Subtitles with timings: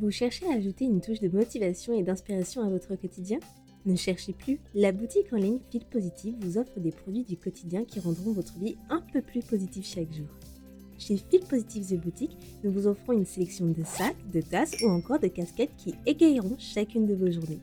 [0.00, 3.40] Vous cherchez à ajouter une touche de motivation et d'inspiration à votre quotidien?
[3.84, 7.84] Ne cherchez plus, la boutique en ligne Fil Positive vous offre des produits du quotidien
[7.84, 10.28] qui rendront votre vie un peu plus positive chaque jour.
[10.98, 14.88] Chez Fil Positive The Boutique, nous vous offrons une sélection de sacs, de tasses ou
[14.88, 17.60] encore de casquettes qui égayeront chacune de vos journées.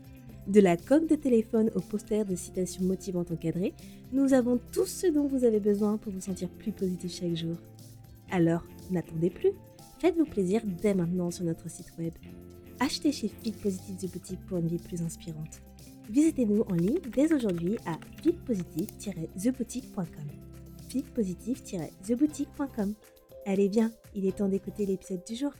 [0.47, 3.73] De la coque de téléphone au poster de citations motivantes encadrées,
[4.11, 7.55] nous avons tout ce dont vous avez besoin pour vous sentir plus positif chaque jour.
[8.29, 9.52] Alors, n'attendez plus
[10.00, 12.14] Faites-vous plaisir dès maintenant sur notre site web.
[12.80, 15.61] Achetez chez Fit Positive The Boutique pour une vie plus inspirante.
[16.10, 20.05] Visitez-nous en ligne dès aujourd'hui à fitpositive-theboutique.com.
[20.89, 22.93] fitpositive-theboutique.com.
[23.46, 25.54] Allez bien, il est temps d'écouter l'épisode du jour.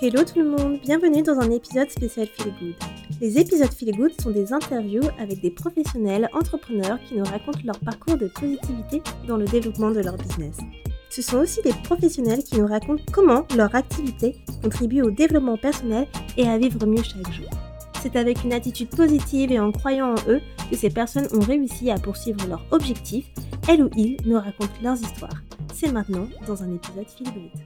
[0.00, 2.74] Hello tout le monde, bienvenue dans un épisode spécial Feel Good.
[3.20, 7.78] Les épisodes Feel Good sont des interviews avec des professionnels entrepreneurs qui nous racontent leur
[7.78, 10.58] parcours de positivité dans le développement de leur business.
[11.10, 16.06] Ce sont aussi des professionnels qui nous racontent comment leur activité contribue au développement personnel
[16.36, 17.50] et à vivre mieux chaque jour.
[18.02, 20.40] C'est avec une attitude positive et en croyant en eux
[20.70, 23.30] que ces personnes ont réussi à poursuivre leurs objectifs.
[23.68, 25.42] Elles ou ils nous racontent leurs histoires.
[25.72, 27.62] C'est maintenant dans un épisode Feel Good.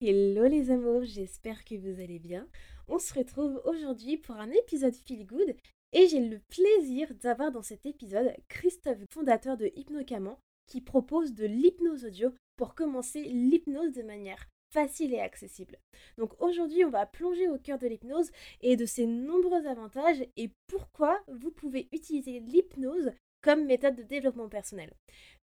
[0.00, 2.46] Hello les amours, j'espère que vous allez bien.
[2.86, 5.56] On se retrouve aujourd'hui pour un épisode Feel Good
[5.92, 10.38] et j'ai le plaisir d'avoir dans cet épisode Christophe, fondateur de Hypnocaman,
[10.68, 15.76] qui propose de l'hypnose audio pour commencer l'hypnose de manière facile et accessible.
[16.16, 20.52] Donc aujourd'hui, on va plonger au cœur de l'hypnose et de ses nombreux avantages et
[20.68, 23.10] pourquoi vous pouvez utiliser l'hypnose
[23.40, 24.92] comme méthode de développement personnel.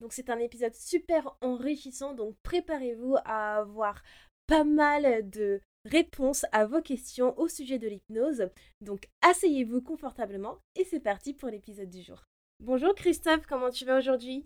[0.01, 4.03] Donc c'est un épisode super enrichissant, donc préparez-vous à avoir
[4.47, 8.49] pas mal de réponses à vos questions au sujet de l'hypnose.
[8.81, 12.25] Donc asseyez-vous confortablement et c'est parti pour l'épisode du jour.
[12.61, 14.45] Bonjour Christophe, comment tu vas aujourd'hui?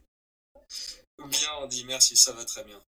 [1.18, 2.80] Bien Andy, merci, ça va très bien.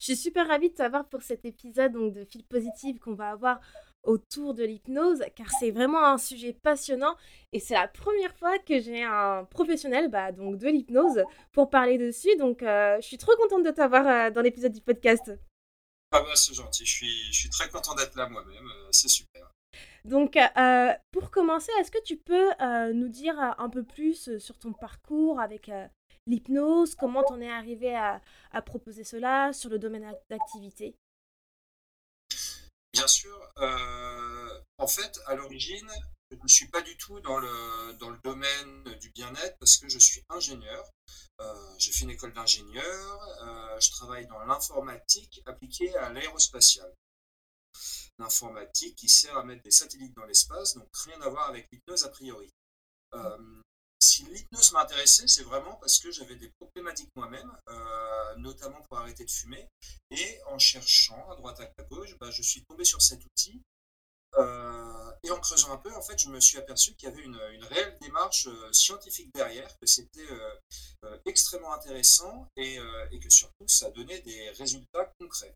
[0.00, 3.30] Je suis super ravie de t'avoir pour cet épisode donc, de fil positif qu'on va
[3.30, 3.60] avoir
[4.04, 7.16] autour de l'hypnose car c'est vraiment un sujet passionnant
[7.52, 11.98] et c'est la première fois que j'ai un professionnel bah, donc de l'hypnose pour parler
[11.98, 15.32] dessus donc euh, je suis trop contente de t'avoir euh, dans l'épisode du podcast.
[16.10, 19.08] Ah bah c'est gentil, je suis, je suis très content d'être là moi-même, euh, c'est
[19.08, 19.52] super.
[20.04, 24.58] Donc euh, pour commencer, est-ce que tu peux euh, nous dire un peu plus sur
[24.58, 25.70] ton parcours avec
[26.26, 30.94] l'hypnose, comment t'en es arrivé à, à, proposer cela sur le domaine d'activité?
[32.94, 33.38] Bien sûr,
[34.78, 35.90] en fait à l'origine,
[36.30, 39.88] je ne suis pas du tout dans le, dans le domaine du bien-être parce que
[39.88, 40.90] je suis ingénieur.
[41.40, 43.22] Euh, j'ai fait une école d'ingénieur.
[43.42, 46.92] Euh, je travaille dans l'informatique appliquée à l'aérospatiale.
[48.18, 52.04] L'informatique qui sert à mettre des satellites dans l'espace, donc rien à voir avec l'hypnose
[52.04, 52.52] a priori.
[53.14, 53.62] Euh,
[54.00, 57.50] si l'hypnose m'intéressait, c'est vraiment parce que j'avais des problématiques moi-même,
[58.36, 59.68] notamment pour arrêter de fumer.
[60.10, 63.60] Et en cherchant à droite à gauche, bah, je suis tombé sur cet outil
[65.22, 67.36] et en creusant un peu, en fait, je me suis aperçu qu'il y avait une,
[67.70, 72.78] réelle démarche euh, scientifique derrière, que c'était euh, extrêmement intéressant et,
[73.20, 75.54] que surtout ça donnait des résultats concrets.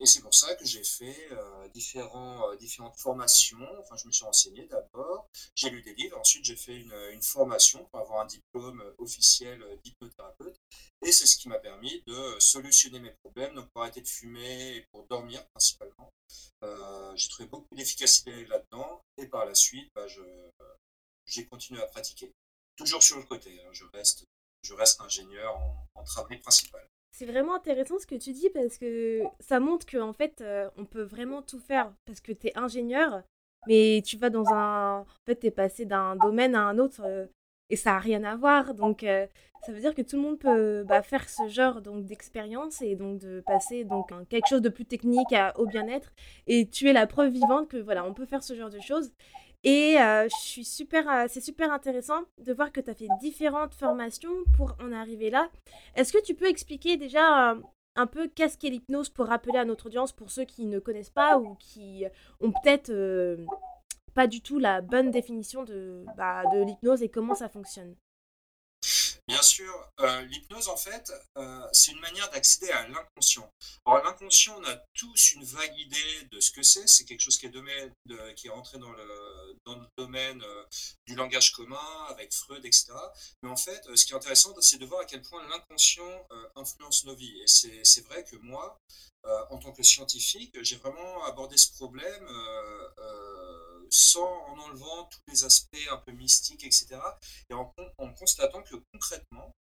[0.00, 1.30] Et c'est pour ça que j'ai fait
[1.74, 3.58] différents, différentes formations.
[3.80, 7.84] Enfin, je me suis renseigné d'abord, j'ai lu des livres, ensuite j'ai fait une, formation
[7.90, 10.56] pour avoir un diplôme officiel d'hypnothérapeute.
[11.02, 14.76] Et c'est ce qui m'a permis de solutionner mes problèmes, donc pour arrêter de fumer
[14.76, 16.10] et pour dormir principalement.
[16.62, 20.06] Euh, j'ai trouvé beaucoup d'efficacité là-dedans et par la suite, bah,
[21.26, 22.32] j'ai continué à pratiquer.
[22.76, 23.68] Toujours sur le côté, hein.
[23.72, 24.24] je, reste,
[24.62, 25.56] je reste ingénieur
[25.94, 26.86] en, travail principal.
[27.12, 30.84] C'est vraiment intéressant ce que tu dis parce que ça montre qu'en fait, euh, on
[30.84, 33.22] peut vraiment tout faire parce que tu es ingénieur,
[33.66, 35.00] mais tu vas dans un.
[35.00, 37.02] En fait, tu es passé d'un domaine à un autre.
[37.04, 37.26] Euh,
[37.72, 38.74] et ça n'a rien à voir.
[38.74, 39.26] Donc, euh,
[39.64, 42.96] ça veut dire que tout le monde peut bah, faire ce genre donc d'expérience et
[42.96, 46.12] donc de passer donc quelque chose de plus technique au bien-être.
[46.48, 49.12] Et tu es la preuve vivante que voilà, on peut faire ce genre de choses.
[49.62, 54.44] Et euh, super, euh, c'est super intéressant de voir que tu as fait différentes formations
[54.56, 55.50] pour en arriver là.
[55.96, 57.56] Est-ce que tu peux expliquer déjà
[57.96, 61.10] un peu qu'est-ce qu'est l'hypnose pour rappeler à notre audience pour ceux qui ne connaissent
[61.10, 62.04] pas ou qui
[62.40, 62.90] ont peut-être
[64.14, 67.94] pas du tout la bonne définition de, bah, de l'hypnose et comment ça fonctionne?
[69.30, 73.48] Bien sûr, euh, l'hypnose en fait, euh, c'est une manière d'accéder à l'inconscient.
[73.86, 76.88] Alors l'inconscient, on a tous une vague idée de ce que c'est.
[76.88, 80.42] C'est quelque chose qui est, domaine, de, qui est rentré dans le, dans le domaine
[80.42, 80.64] euh,
[81.06, 82.86] du langage commun avec Freud, etc.
[83.44, 86.26] Mais en fait, ce qui est intéressant, c'est de voir à quel point l'inconscient
[86.56, 87.40] influence nos vies.
[87.40, 87.46] Et
[87.84, 88.80] c'est vrai que moi,
[89.50, 92.26] en tant que scientifique, j'ai vraiment abordé ce problème
[93.90, 97.00] sans en enlevant tous les aspects un peu mystiques, etc.
[97.48, 97.72] Et en,
[98.14, 99.54] constatant que concrètement,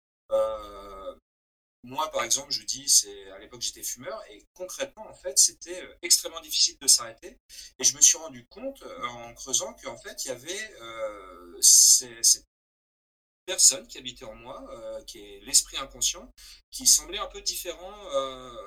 [1.87, 5.81] moi, par exemple, je dis, c'est à l'époque j'étais fumeur et concrètement, en fait, c'était
[5.81, 7.39] euh, extrêmement difficile de s'arrêter.
[7.79, 11.57] Et je me suis rendu compte euh, en creusant qu'en fait, il y avait euh,
[11.61, 12.21] ces,
[13.47, 14.63] personnes qui habitaient en moi,
[15.07, 16.31] qui est l'esprit inconscient,
[16.69, 17.95] qui semblait un peu différent,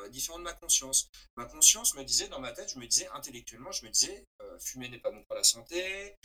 [0.08, 1.08] différent de ma conscience.
[1.36, 4.26] Ma conscience me disait, dans ma tête, je me disais intellectuellement, je me disais,
[4.58, 6.16] fumer n'est pas bon pour la santé,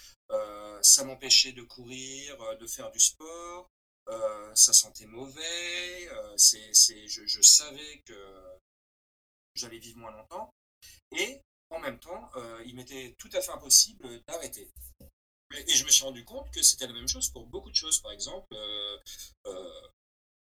[0.81, 3.69] ça m'empêchait de courir, de faire du sport,
[4.10, 6.74] euh, ça sentait mauvais, euh, c'est,
[7.07, 8.13] je, je, savais que
[9.56, 10.54] j'allais vivre moins longtemps,
[11.12, 11.42] et
[11.72, 14.69] en même temps, euh, il m'était tout à fait impossible d'arrêter.
[15.57, 18.00] Et, je me suis rendu compte que c'était la même chose pour beaucoup de choses.
[18.00, 18.56] Par exemple,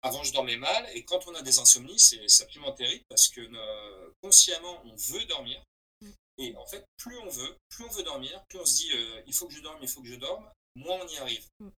[0.01, 3.41] avant je dormais mal, et quand on a des insomnies, c'est, absolument terrible parce que
[4.21, 5.63] consciemment, on veut dormir.
[6.01, 6.11] Mm.
[6.37, 8.91] Et en fait, plus on veut, plus on veut dormir, plus on se dit
[9.25, 11.45] il faut que je dorme, il faut que je dorme, moins on y arrive.
[11.59, 11.69] Mm.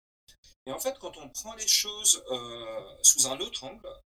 [0.67, 3.87] Et en fait, quand on prend les choses euh, sous un autre angle,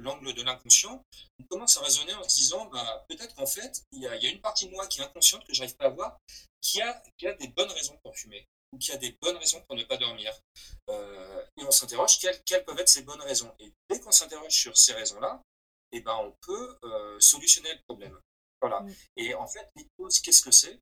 [0.00, 1.04] l'angle de l'inconscient,
[1.38, 4.40] on commence à raisonner en se disant, bah, peut-être qu'en fait, il y, a, une
[4.40, 6.18] partie de moi qui est inconsciente, que je n'arrive pas à voir,
[6.60, 9.62] qui a, qui a, des bonnes raisons pour fumer, ou qui a des bonnes raisons
[9.62, 10.32] pour ne pas dormir.
[10.88, 13.54] Euh, et on s'interroge, quelles, quelles, peuvent être ces bonnes raisons?
[13.58, 15.42] Et dès qu'on s'interroge sur ces raisons-là,
[15.92, 16.78] eh ben, on peut
[17.18, 18.18] solutionner le problème.
[18.60, 18.84] Voilà.
[19.16, 20.78] Et en fait, l'hypnose, qu'est-ce que c'est?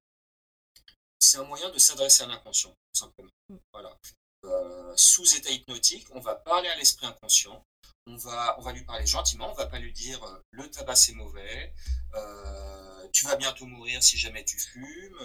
[1.21, 3.31] C'est un moyen de s'adresser à l'inconscient, tout simplement.
[3.73, 3.97] Voilà.
[4.45, 7.65] Euh, sous état hypnotique, on va parler à l'esprit inconscient,
[8.07, 10.95] on va, on va lui parler gentiment, on va pas lui dire euh, le tabac
[10.95, 11.75] c'est mauvais,
[12.15, 15.19] euh, tu vas bientôt mourir si jamais tu fumes,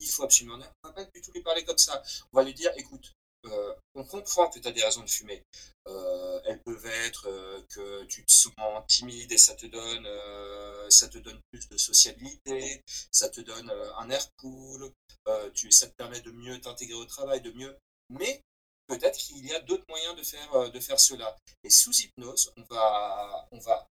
[0.00, 0.58] il faut absolument...
[0.82, 2.02] On va pas du tout lui parler comme ça.
[2.32, 3.12] On va lui dire, écoute,
[3.94, 5.42] on comprend que tu as des raisons de fumer.
[6.44, 7.28] elles peuvent être
[7.68, 8.52] que tu te sens
[8.86, 10.08] timide et ça te donne,
[10.90, 14.92] ça te donne plus de sociabilité, ça te donne un air cool,
[15.54, 17.76] tu, ça te permet de mieux t'intégrer au travail, de mieux
[18.10, 18.40] mais
[18.86, 21.36] peut-être qu'il y a d'autres moyens de faire, euh, de faire cela.
[21.64, 23.86] Et sous hypnose, on va, on va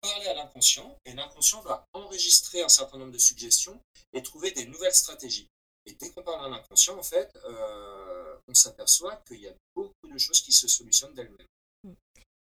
[0.00, 3.80] parler à l'inconscient et l'inconscient va enregistrer un certain nombre de suggestions
[4.12, 5.48] et trouver des nouvelles stratégies.
[5.86, 10.08] Et dès qu'on parle à l'inconscient, en fait, euh, on s'aperçoit qu'il y a beaucoup
[10.08, 11.46] de choses qui se solutionnent d'elles-mêmes.
[11.84, 11.94] Hmm.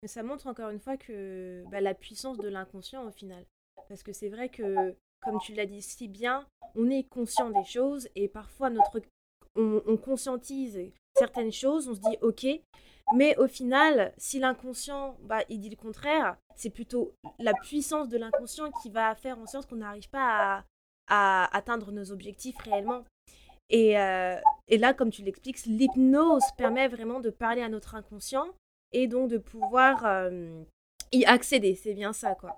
[0.02, 3.44] Mais ça montre encore une fois que bah, la puissance de l'inconscient au final.
[3.88, 7.64] Parce que c'est vrai que, comme tu l'as dit si bien, on est conscient des
[7.64, 9.00] choses et parfois notre
[9.56, 10.78] on, conscientise
[11.16, 12.46] certaines choses, on se dit ok,
[13.14, 18.18] mais au final, si l'inconscient, bah, il dit le contraire, c'est plutôt la puissance de
[18.18, 20.64] l'inconscient qui va faire en sorte qu'on n'arrive pas
[21.08, 23.04] à, atteindre nos objectifs réellement.
[23.68, 24.36] Et, euh,
[24.68, 28.46] et là, comme tu l'expliques, l'hypnose permet vraiment de parler à notre inconscient
[28.92, 30.62] et donc de pouvoir euh,
[31.12, 31.74] y accéder.
[31.74, 32.56] C'est bien ça, quoi.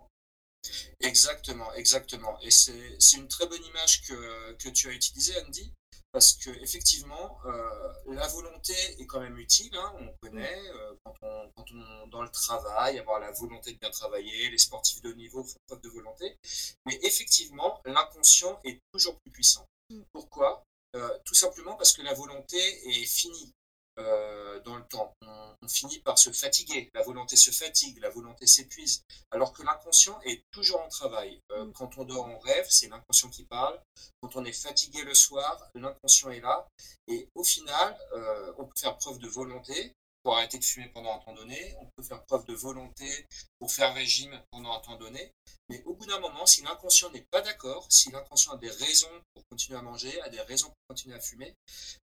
[1.01, 2.39] Exactement, exactement.
[2.43, 5.73] Et c'est une très bonne image que, que tu as utilisée, Andy,
[6.13, 9.75] parce que effectivement, euh, la volonté est quand même utile.
[9.75, 13.79] Hein, on connaît euh, quand, on, quand on dans le travail, avoir la volonté de
[13.79, 14.51] bien travailler.
[14.51, 16.37] Les sportifs de haut niveau font preuve de volonté,
[16.85, 19.67] mais effectivement, l'inconscient est toujours plus puissant.
[19.91, 20.03] Mm.
[20.13, 20.63] Pourquoi?
[20.95, 23.51] Euh, Tout simplement parce que la volonté est finie.
[23.99, 25.15] Euh, dans le temps.
[25.21, 30.21] On, finit par se fatiguer, la volonté se fatigue, la volonté s'épuise, alors que l'inconscient
[30.23, 31.41] est toujours en travail.
[31.53, 31.73] Euh, mm.
[31.73, 33.81] Quand on dort en rêve, c'est l'inconscient qui parle.
[34.21, 36.67] Quand on est fatigué le soir, l'inconscient est là.
[37.07, 41.15] Et au final, euh, on peut faire preuve de volonté, pour arrêter de fumer pendant
[41.15, 43.27] un temps donné, on peut faire preuve de volonté
[43.59, 45.33] pour faire régime pendant un temps donné,
[45.69, 49.23] mais au bout d'un moment, si l'inconscient n'est pas d'accord, si l'inconscient a des raisons
[49.35, 51.55] pour continuer à manger, a des raisons pour continuer à fumer,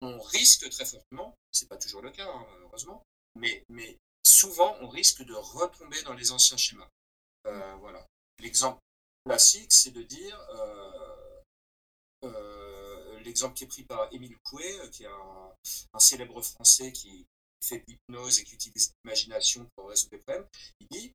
[0.01, 3.03] on risque très fortement, c'est pas toujours le cas hein, heureusement,
[3.36, 6.89] mais, mais souvent on risque de retomber dans les anciens schémas.
[7.48, 8.05] Euh, voilà.
[8.39, 8.79] L'exemple
[9.25, 11.41] classique, c'est de dire, euh,
[12.25, 15.08] euh, l'exemple qui est pris par Émile Coué, qui est
[15.93, 17.25] un célèbre français qui,
[17.63, 20.48] fait de l'hypnose et qui utilise l'imagination pour résoudre des problèmes,
[20.79, 21.13] il dit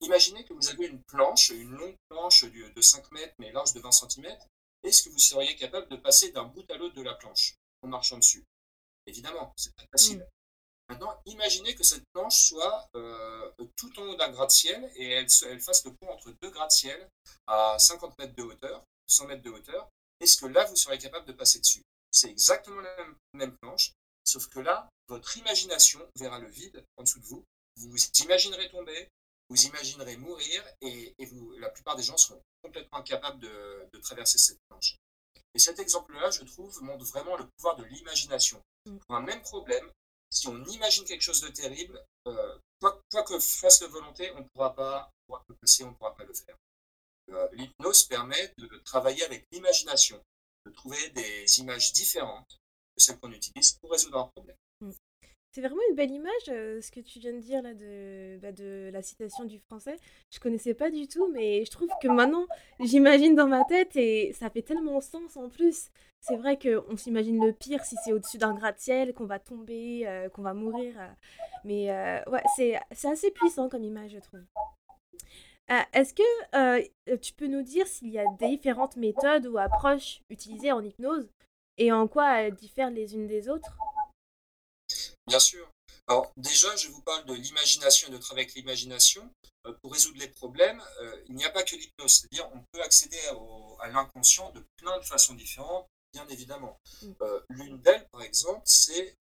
[0.00, 3.80] Imaginez que vous avez une planche, une longue planche de 5 mètres mais large de
[3.80, 4.26] 20 cm.
[4.82, 7.88] Est-ce que vous seriez capable de passer d'un bout à l'autre de la planche en
[7.88, 8.44] marchant dessus?
[9.06, 10.18] Évidemment, c'est très facile.
[10.18, 10.26] Mm.
[10.88, 15.60] Maintenant, imaginez que cette planche soit euh, tout en haut d'un gratte-ciel et elle, elle,
[15.60, 17.08] fasse le pont entre deux gratte-ciel
[17.46, 19.88] à 50 mètres de hauteur, 100 mètres de hauteur.
[20.20, 21.82] Est-ce que là, vous serez capable de passer dessus?
[22.12, 23.92] C'est exactement la même planche,
[24.26, 27.44] Sauf que là, votre imagination verra le vide en dessous de vous.
[27.76, 29.08] Vous vous imaginerez tomber,
[29.48, 34.58] vous imaginerez mourir, et, vous, la plupart des gens seront complètement incapables de, traverser cette
[34.68, 34.96] planche.
[35.54, 38.62] Et cet exemple-là, je trouve, montre vraiment le pouvoir de l'imagination.
[38.84, 38.98] Mm.
[38.98, 39.90] Pour un même problème,
[40.30, 44.48] si on imagine quelque chose de terrible, euh, quoi, que fasse la volonté, on ne
[44.52, 45.10] pourra pas,
[45.48, 46.56] le passer, on ne pourra pas le faire.
[47.30, 50.20] Euh, l'hypnose permet de travailler avec l'imagination.
[50.64, 52.58] de trouver des images différentes
[52.96, 54.56] que celles qu'on utilise pour résoudre un problème.
[54.80, 54.90] Mmh.
[55.56, 58.52] C'est vraiment une belle image, euh, ce que tu viens de dire là de, bah,
[58.52, 59.96] de la citation du français.
[60.30, 62.46] Je connaissais pas du tout, mais je trouve que maintenant,
[62.78, 65.88] j'imagine dans ma tête et ça fait tellement sens en plus.
[66.20, 70.28] C'est vrai qu'on s'imagine le pire si c'est au-dessus d'un gratte-ciel, qu'on va tomber, euh,
[70.28, 70.92] qu'on va mourir.
[71.00, 71.08] euh.
[71.64, 71.90] Mais
[72.30, 74.44] ouais, c'est c'est assez puissant comme image, je trouve.
[75.94, 80.84] Est-ce que tu peux nous dire s'il y a différentes méthodes ou approches utilisées en
[80.84, 81.30] hypnose
[81.78, 83.76] et en quoi elles diffèrent les unes des autres?
[85.26, 85.68] Bien sûr.
[86.08, 89.28] Alors déjà, je vous parle de l'imagination et de travailler avec l'imagination.
[89.66, 92.80] Euh, pour résoudre les problèmes, euh, il n'y a pas que l'hypnose, c'est-à-dire on peut
[92.82, 96.78] accéder au- à l'inconscient de plein de façons différentes, bien évidemment.
[97.02, 97.12] Mm.
[97.22, 99.16] Euh, l'une d'elles, par exemple, c'est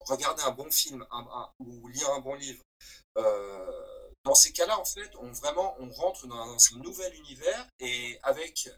[0.00, 2.62] regarder un bon film un- un- ou lire un bon livre.
[4.24, 8.68] Dans ces cas-là, en fait, on vraiment on rentre dans un nouvel univers et avec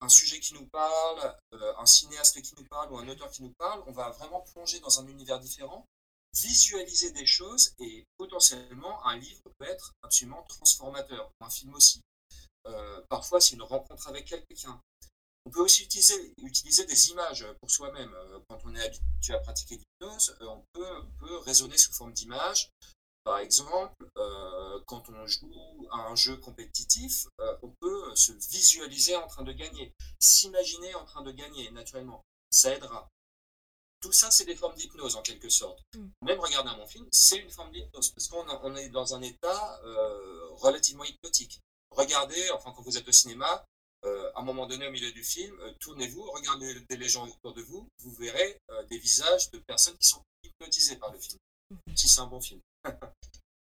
[0.00, 3.42] un sujet qui nous parle, euh, un cinéaste qui nous parle ou un auteur qui
[3.42, 5.86] nous parle, on va vraiment plonger dans un univers différent,
[6.34, 12.00] visualiser des choses et potentiellement un livre peut être absolument transformateur, un film aussi.
[12.66, 14.80] Euh, parfois, c'est une rencontre avec quelqu'un.
[15.46, 18.12] On peut aussi utiliser, des images pour soi-même.
[18.12, 22.12] Euh, Quand on est habitué à pratiquer l'hypnose, on peut, on peut raisonner sous forme
[22.12, 22.70] d'images.
[23.30, 29.14] Par exemple, euh, quand on joue à un jeu compétitif, euh, on peut se visualiser
[29.14, 32.24] en train de gagner, s'imaginer en train de gagner naturellement.
[32.50, 33.08] Ça aidera.
[34.00, 35.78] Tout ça, c'est des formes d'hypnose en quelque sorte.
[35.94, 36.08] Mm.
[36.22, 39.22] Même regarder un bon film, c'est une forme d'hypnose parce qu'on on est dans un
[39.22, 41.60] état euh, relativement hypnotique.
[41.92, 43.64] Regardez, enfin quand vous êtes au cinéma,
[44.02, 47.86] à un moment donné au milieu du film, tournez-vous, regardez les gens autour de vous,
[47.98, 48.58] vous verrez
[48.88, 51.38] des visages de personnes qui sont hypnotisées par le film,
[51.94, 52.60] si c'est un bon film.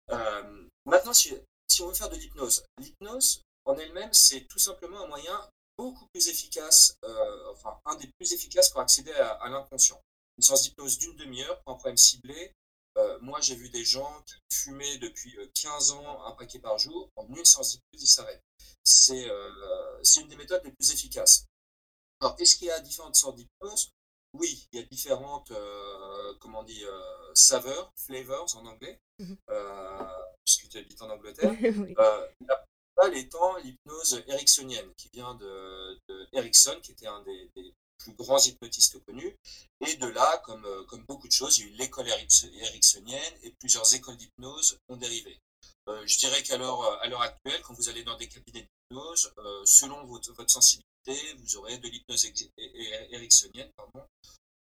[0.09, 1.33] Euh, maintenant, si,
[1.81, 5.37] on veut faire de l'hypnose, l'hypnose en elle-même, c'est tout simplement un moyen
[5.77, 10.01] beaucoup plus efficace, euh, enfin un des plus efficaces pour accéder à, l'inconscient.
[10.37, 12.53] Une séance d'hypnose d'une demi-heure pour un problème ciblé.
[12.97, 16.77] Euh, moi, j'ai vu des gens qui fumaient depuis euh, 15 ans un paquet par
[16.79, 17.09] jour.
[17.15, 18.43] En une séance d'hypnose, ils s'arrêtent.
[18.83, 19.27] C'est
[20.21, 21.45] une des méthodes les plus efficaces.
[22.21, 23.91] Alors, est-ce qu'il y a différentes sortes d'hypnose?
[24.33, 27.01] Oui, il y a différentes, euh, comment on dit, euh,
[27.33, 29.37] saveurs, flavors en anglais, Mhm.
[29.49, 30.05] euh,
[30.45, 31.49] puisque tu habites en Angleterre.
[31.89, 31.95] Oui.
[31.97, 32.65] La
[33.03, 38.13] principale étant l'hypnose ericksonienne, qui vient de, de Erickson, qui était un des, des plus
[38.13, 39.35] grands hypnotistes connus.
[39.85, 43.33] Et de là, comme, comme beaucoup de choses, il y a eu l'école erickso- ericksonienne
[43.43, 45.39] et plusieurs écoles d'hypnose ont dérivé.
[45.87, 46.81] Je dirais qu'à l'heure
[47.21, 51.87] actuelle, quand vous allez dans des cabinets euh, selon votre, votre sensibilité, vous aurez de
[51.87, 52.25] l'hypnose
[53.11, 54.05] ericksonienne pardon,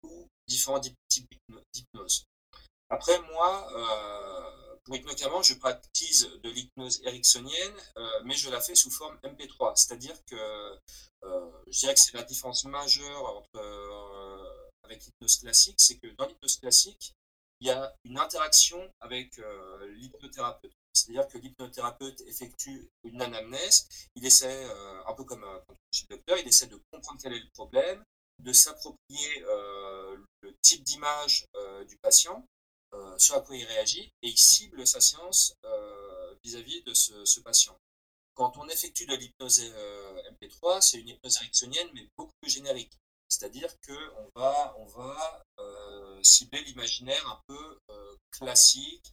[0.03, 2.23] ou différents types types d'hypno- d'hypnose.
[2.89, 8.75] Après, moi, euh, pour Hypnocamant, je pratique de l'hypnose ericksonienne, euh, mais je la fais
[8.75, 9.75] sous forme MP3.
[9.75, 10.79] C'est-à-dire que
[11.67, 13.59] je dirais que c'est la différence majeure entre,
[14.83, 17.13] avec l'hypnose classique, c'est que dans l'hypnose classique,
[17.61, 19.41] il y a une interaction avec
[19.95, 20.71] l'hypnothérapeute.
[20.95, 25.59] C'est-à-dire que l'hypnothérapeute effectue une anamnèse, il essaie, euh, un peu comme euh,
[25.91, 28.03] je suis docteur, il essaie de comprendre quel est le problème,
[28.39, 32.45] de s'approprier euh, le type d'image euh, du patient,
[33.17, 35.53] ce à quoi il réagit, et il cible sa séance
[36.45, 37.77] vis-à-vis de ce, patient.
[38.35, 42.93] Quand on effectue de l'hypnose euh, MP3, c'est une hypnose ericksonienne, mais beaucoup plus générique.
[43.27, 45.43] C'est-à-dire qu'on va, on va
[46.21, 47.79] cibler l'imaginaire un peu
[48.31, 49.11] classique,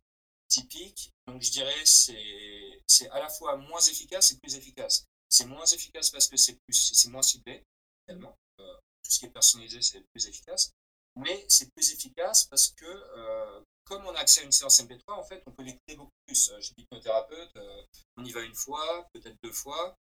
[0.52, 1.10] typique.
[1.26, 5.04] Donc je dirais c'est c'est à la fois moins efficace et plus efficace.
[5.28, 7.64] C'est moins efficace parce que c'est plus c'est moins ciblé,
[8.04, 8.36] finalement.
[8.60, 10.72] Euh, tout ce qui est personnalisé, c'est plus efficace.
[11.16, 15.12] Mais c'est plus efficace parce que euh, comme on a accès à une séance MP3,
[15.12, 16.50] en fait, on peut l'écouter beaucoup plus.
[16.50, 17.82] Euh, Chez l'hypnothérapeute, euh,
[18.16, 19.96] on y va une fois, peut-être deux fois.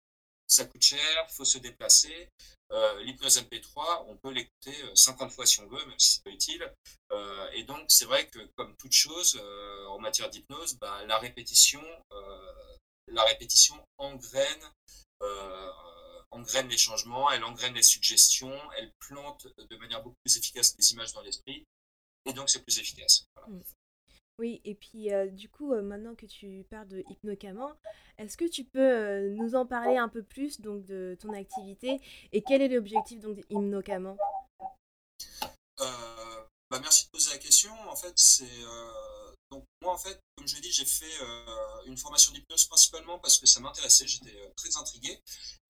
[0.51, 2.29] Ça coûte cher, faut se déplacer.
[2.73, 6.23] Euh, L'hypnose MP3, on peut l'écouter euh, 50 fois si on veut, même si c'est
[6.23, 6.73] pas utile.
[7.13, 11.17] Euh, et donc, c'est vrai que comme toute chose euh, en matière d'hypnose, bah, la
[11.19, 11.81] répétition,
[12.11, 12.77] euh,
[13.07, 14.73] la répétition engraine,
[15.21, 15.71] euh,
[16.31, 20.91] engraine les changements, elle engraine les suggestions, elle plante de manière beaucoup plus efficace les
[20.91, 21.65] images dans l'esprit,
[22.25, 23.25] et donc c'est plus efficace.
[24.39, 27.75] Oui, et puis du coup, maintenant que tu parles de Hypnocaman,
[28.17, 31.99] est-ce que tu peux nous en parler un peu plus donc de ton activité
[32.31, 33.37] et quel est l'objectif donc?
[35.79, 35.85] Euh,
[36.69, 37.71] bah, merci de poser la question.
[37.87, 38.49] En fait, c'est
[39.51, 41.11] donc moi en fait, comme je dit, j'ai fait
[41.85, 45.19] une formation d'hypnose principalement parce que ça m'intéressait, j'étais très intrigué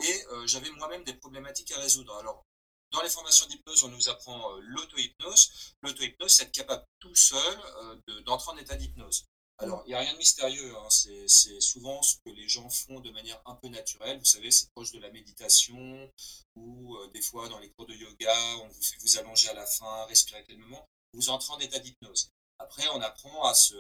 [0.04, 2.16] et j'avais moi-même des problématiques à résoudre.
[2.16, 2.46] Alors,
[2.92, 5.74] dans les formations d'hypnose, on nous apprend euh, l'auto-hypnose.
[5.82, 9.26] L'auto-hypnose, c'est être capable tout seul euh, de- d'entrer en état d'hypnose.
[9.58, 13.00] Alors, il n'y a rien de mystérieux, hein, c'est souvent ce que les gens font
[13.00, 14.18] de manière un peu naturelle.
[14.18, 16.12] Vous savez, c'est proche de la méditation
[16.56, 19.54] ou euh, des fois dans les cours de yoga, on vous fait vous allonger à
[19.54, 20.90] la fin, respirer calmement.
[21.14, 22.32] Vous entrez en état d'hypnose.
[22.58, 23.76] Après, on apprend à se,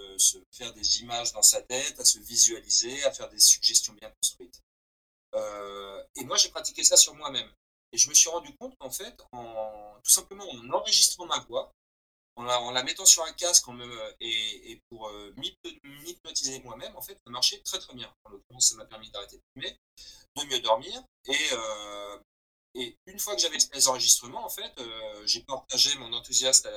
[0.51, 4.61] faire des images dans sa tête, à se visualiser, à faire des suggestions bien construites.
[6.15, 7.49] Et moi, j'ai pratiqué ça sur moi-même.
[7.93, 11.71] Et je me suis rendu compte qu'en fait, en, tout simplement en enregistrant ma voix,
[12.35, 13.65] en la, mettant sur un casque
[14.19, 18.11] et, pour euh, m'hyp- m'hypnotiser moi-même, en fait, ça marchait très très bien.
[18.23, 19.77] En l'occurrence, ça m'a permis d'arrêter de fumer,
[20.37, 21.03] de mieux dormir.
[21.27, 22.17] Et, euh,
[23.05, 26.67] une fois que j'avais ces enregistrements, en fait, euh, j'ai partagé mon enthousiasme,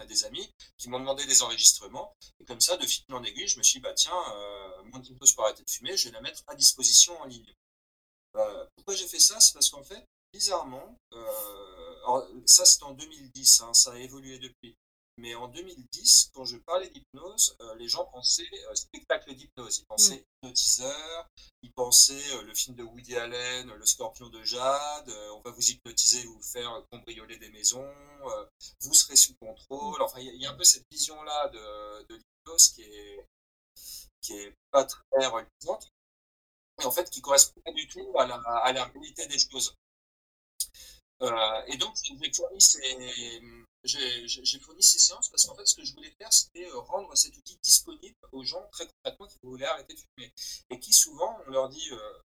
[0.00, 2.16] à, des amis qui m'ont demandé des enregistrements.
[2.40, 4.14] Et comme ça, de fil en aiguille, je me suis dit, bah tiens,
[4.84, 7.54] mon hypnose pour arrêter de fumer, je vais la mettre à disposition en ligne.
[8.38, 9.40] Euh, pourquoi j'ai fait ça?
[9.40, 14.38] C'est parce qu'en fait, bizarrement, euh, alors, ça c'était en 2010, hein, ça a évolué
[14.38, 14.74] depuis.
[15.20, 19.78] Mais en 2010, quand je parlais d'hypnose, euh, les gens pensaient euh, spectacle d'hypnose.
[19.78, 19.86] Ils Mm.
[19.88, 21.26] pensaient hypnotiseur,
[21.62, 25.70] ils pensaient euh, le film de Woody Allen, Le Scorpion de Jade, on va vous
[25.70, 27.84] hypnotiser, vous faire cambrioler des maisons,
[28.82, 29.46] vous serez sous Mm.
[29.48, 30.00] contrôle.
[30.02, 32.82] Enfin, il y, a il y a un peu cette vision-là de, de l'hypnose qui
[32.82, 33.26] est,
[34.20, 35.88] qui est pas très reluisante,
[36.84, 39.74] en fait qui correspond pas du tout à la, réalité des choses.
[41.20, 42.60] Euh, et donc, j'ai fourni
[44.82, 47.58] ces, séances parce qu'en fait, ce que je voulais faire, c'était euh, rendre cet outil
[47.62, 50.32] disponible aux gens très concrètement qui voulaient arrêter de fumer.
[50.70, 52.20] Et qui souvent, on leur dit, euh,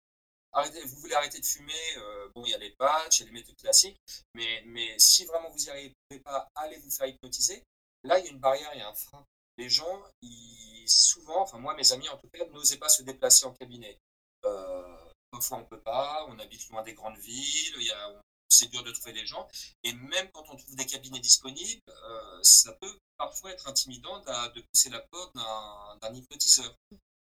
[0.84, 1.96] vous voulez arrêter de fumer,
[2.34, 3.98] bon, il y a les patchs, il y a les méthodes classiques,
[4.34, 7.64] mais, mais si vraiment vous n'y arrivez pas, allez vous faire hypnotiser.
[8.04, 9.24] Là, il y a une barrière, il y a un frein.
[9.56, 13.46] Les gens, ils, souvent, enfin moi, mes amis en tout cas, n'osaient pas se déplacer
[13.46, 13.98] en cabinet.
[14.44, 14.96] Euh,
[15.30, 18.82] parfois, on peut pas, on habite loin des grandes villes, il y a, c'est dur
[18.82, 19.48] de trouver des gens.
[19.82, 24.48] Et même quand on trouve des cabinets disponibles, euh, ça peut parfois être intimidant d'a-
[24.50, 26.74] de pousser la porte d'un hypnotiseur.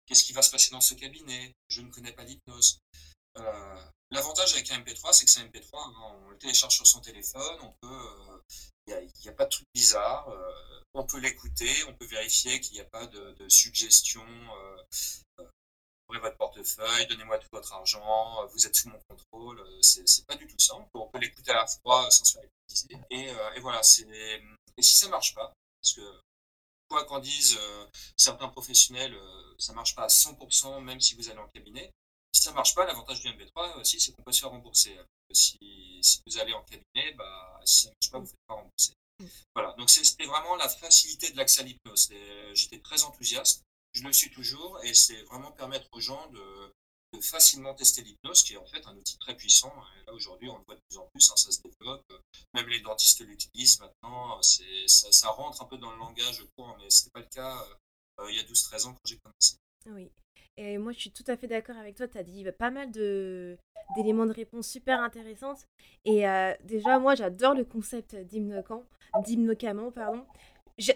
[0.05, 1.53] Qu'est-ce qui va se passer dans ce cabinet?
[1.67, 2.79] Je ne connais pas l'hypnose.
[3.37, 3.75] Euh,
[4.11, 5.93] L'avantage avec un MP3, c'est que c'est un MP3, hein,
[6.25, 8.43] on le télécharge sur son téléphone, on peut,
[8.87, 10.27] il euh, n'y a, pas de truc bizarre,
[10.95, 14.25] on peut l'écouter, on peut vérifier qu'il n'y a pas de suggestions.
[16.09, 19.63] Euh, ouvrez votre portefeuille, donnez-moi tout votre argent, vous êtes sous mon contrôle.
[19.81, 20.75] C'est pas du tout ça.
[20.93, 22.49] On peut, l'écouter à la fois sans se faire.
[23.09, 23.81] Et, euh, et voilà.
[23.81, 26.21] Et si ça marche pas, parce que
[26.89, 27.85] quoi qu'en disent euh,
[28.17, 31.91] certains professionnels, euh, ça marche pas à 100%, même si vous allez en cabinet.
[32.33, 34.95] Si ça marche pas, l'avantage du MP3 aussi, c'est qu'on peut se faire rembourser.
[35.31, 35.57] Si,
[36.01, 38.93] si, vous allez en cabinet, bah, si ça marche pas, vous ne faites pas rembourser.
[39.53, 42.09] Voilà, donc c'était vraiment la facilité de l'accès à l'hypnose.
[42.53, 47.73] J'étais très enthousiaste je le suis toujours et c'est vraiment permettre aux gens de, facilement
[47.73, 49.73] tester l'hypnose, qui est en fait un outil très puissant.
[50.05, 52.05] Là aujourd'hui, on le voit de plus en plus, hein, ça se développe.
[52.53, 54.41] Même les dentistes l'utilisent maintenant.
[54.41, 57.67] Ça, rentre un peu dans le langage, crois, mais ce n'était pas le cas
[58.19, 59.57] euh, il y a 12-13 ans quand j'ai commencé.
[59.87, 60.11] Oui.
[60.57, 62.07] Et moi, je suis tout à fait d'accord avec toi.
[62.07, 63.57] Tu as dit pas mal de
[63.95, 65.65] d'éléments de réponse super intéressantes.
[66.05, 70.25] Et euh, déjà, moi, j'adore le concept d'hypnocamant, pardon.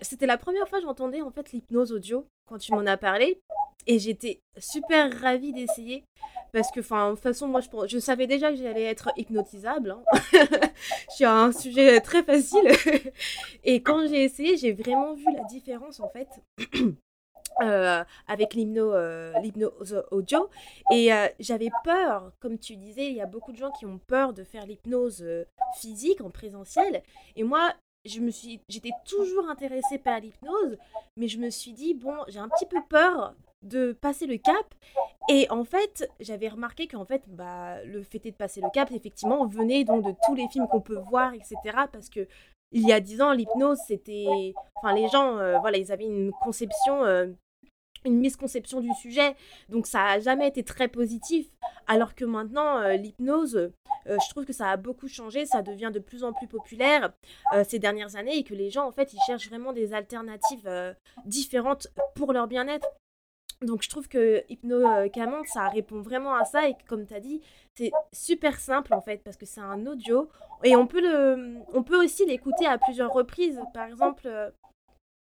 [0.02, 3.40] C'était la première fois que j'entendais en fait l'hypnose audio quand tu m'en as parlé.
[3.86, 6.06] Et j'étais super ravie d'essayer.
[6.54, 9.92] Parce que, enfin, de toute façon, moi, je, savais déjà que j'allais être hypnotisable.
[9.92, 10.04] Hein.
[11.10, 12.70] je suis un sujet très facile.
[13.64, 16.30] et quand j'ai essayé, j'ai vraiment vu la différence, en fait.
[17.62, 20.50] Euh, avec l'hypnose euh, audio
[20.92, 24.00] et euh, j'avais peur comme tu disais il y a beaucoup de gens qui ont
[24.00, 27.04] peur de faire l'hypnose euh, physique en présentiel
[27.36, 27.72] et moi
[28.06, 30.78] je me suis j'étais toujours intéressée par l'hypnose
[31.18, 34.76] mais je me suis dit bon j'ai un petit peu peur de passer le cap.
[35.30, 39.46] Et en fait j'avais remarqué qu'en fait bah le fait de passer le cap effectivement
[39.48, 41.58] venait donc de tous les films qu'on peut voir etc
[41.92, 42.28] parce que
[42.74, 46.34] il y a dix ans l'hypnose c'était enfin les gens euh, voilà ils avaient une
[46.42, 47.28] conception euh,
[48.06, 49.36] une misconception du sujet
[49.70, 51.48] donc ça a jamais été très positif.
[51.88, 53.72] Alors que maintenant euh, l'hypnose euh,
[54.06, 57.14] je trouve que ça a beaucoup changé ça devient de plus en plus populaire
[57.54, 60.70] euh, ces dernières années et que les gens en fait ils cherchent vraiment des alternatives
[61.26, 62.88] différentes pour leur bien-être.
[63.62, 67.42] Donc je trouve que Hypnocamante, ça répond vraiment à ça et comme tu as dit,
[67.76, 70.30] c'est super simple en fait parce que c'est un audio.
[70.64, 73.62] Et on peut, le, on peut aussi l'écouter à plusieurs reprises.
[73.74, 74.28] Par exemple,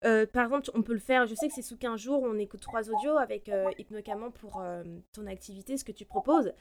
[0.06, 2.38] euh, par exemple, on peut le faire, je sais que c'est sous 15 jours, on
[2.38, 4.84] écoute trois audios avec euh, Hypnocamant pour euh,
[5.14, 6.54] ton activité, ce que tu proposes.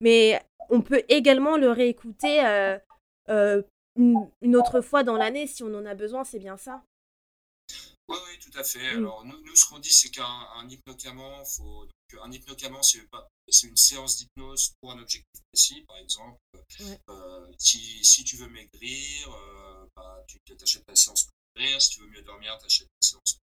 [0.00, 3.62] Mais on peut également le réécouter euh,
[3.96, 6.82] une, une, autre fois dans l'année si on en a besoin, c'est bien ça
[8.08, 8.90] oui, oui, tout à fait.
[8.90, 13.76] Alors, nous, nous ce qu'on dit, c'est qu'un hypnocamant, faut, donc, un hypnocamant, c'est une
[13.76, 15.82] séance d'hypnose pour un objectif précis.
[15.88, 16.38] Par exemple,
[16.80, 17.00] ouais.
[17.08, 21.80] euh, si, si, tu veux maigrir, euh, bah, tu t'achètes ta séance maigrir.
[21.80, 23.38] Si tu veux mieux dormir, tu achètes ta séance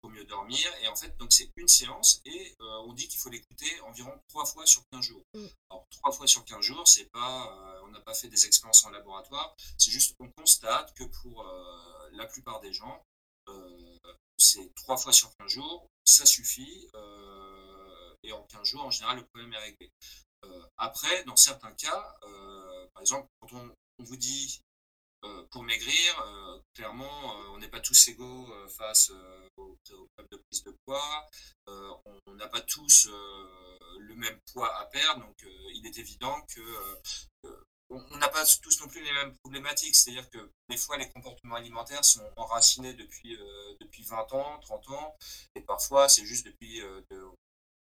[0.00, 0.70] pour mieux dormir.
[0.82, 4.44] Et en fait, donc c'est une séance et on dit qu'il faut l'écouter environ trois
[4.44, 5.22] fois sur 15 jours.
[5.34, 5.46] Mm.
[5.70, 8.90] Alors, trois fois sur 15 jours, c'est pas, on n'a pas fait des expériences en
[8.90, 11.44] laboratoire, c'est juste qu'on constate que pour
[12.12, 13.02] la plupart des gens,
[14.38, 16.88] c'est trois fois sur 15 jours, ça suffit.
[18.22, 19.90] et en 15 jours, en général, le problème est réglé.
[20.76, 22.16] après, dans certains cas,
[22.92, 24.60] par exemple, quand on, vous dit
[25.50, 29.10] pour maigrir, clairement, on n'est pas tous égaux face
[29.56, 31.26] au, problème de prise de poids.
[31.66, 33.08] on n'a pas tous
[33.98, 36.60] le même poids à perdre, donc il est évident que
[37.90, 39.94] on n'a pas tous non plus les mêmes problématiques.
[39.94, 43.38] C'est-à-dire que des fois, les comportements alimentaires sont enracinés depuis,
[43.80, 45.16] depuis 20 ans, 30 ans,
[45.54, 46.82] et parfois, c'est juste depuis.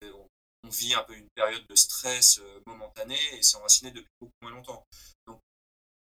[0.03, 4.51] on vit un peu une période de stress momentané et c'est enraciné depuis beaucoup moins
[4.51, 4.85] longtemps.
[5.27, 5.41] Donc,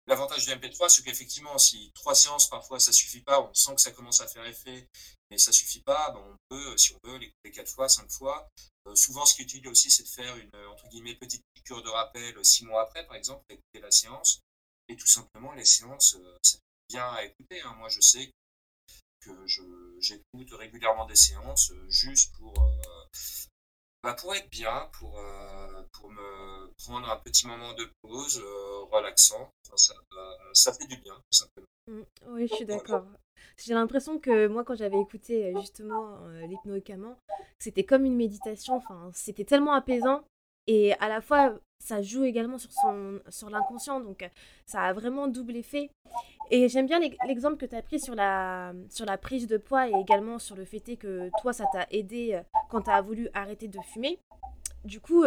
[0.07, 3.81] L'avantage du MP3, c'est qu'effectivement, si trois séances, parfois, ça suffit pas, on sent que
[3.81, 4.89] ça commence à faire effet,
[5.31, 8.49] mais ça suffit pas, ben, on peut, si on veut, l'écouter quatre fois, cinq fois.
[8.87, 11.83] Euh, souvent, ce qui est utile aussi, c'est de faire une, entre guillemets, petite piqûre
[11.83, 14.41] de rappel six mois après, par exemple, écouter la séance.
[14.89, 16.59] Et tout simplement, les séances, euh, c'est
[16.89, 17.61] bien à écouter.
[17.61, 17.75] Hein.
[17.79, 18.33] Moi, je sais
[19.21, 19.47] que
[20.01, 22.55] j'écoute régulièrement des séances euh, juste pour,
[24.03, 28.43] bah, pour être bien, pour, euh, pour me prendre un petit moment de pause
[28.93, 29.51] euh, relaxant.
[29.75, 29.95] ça,
[30.53, 31.67] ça, fait du bien, tout simplement.
[31.87, 33.05] Mmh, oui, je suis d'accord.
[33.57, 36.81] J'ai l'impression que moi, quand j'avais écouté euh, justement l'hypno
[37.59, 38.77] c'était comme une méditation.
[38.77, 40.25] Enfin, c'était tellement apaisant.
[40.67, 44.29] Et à la fois, ça joue également sur, son, sur l'inconscient, donc
[44.67, 45.91] ça a vraiment double effet.
[46.51, 49.89] Et j'aime bien l'exemple que tu as pris sur la, sur la prise de poids
[49.89, 53.69] et également sur le fait que toi, ça t'a aidé quand tu as voulu arrêter
[53.69, 54.19] de fumer.
[54.85, 55.25] Du coup,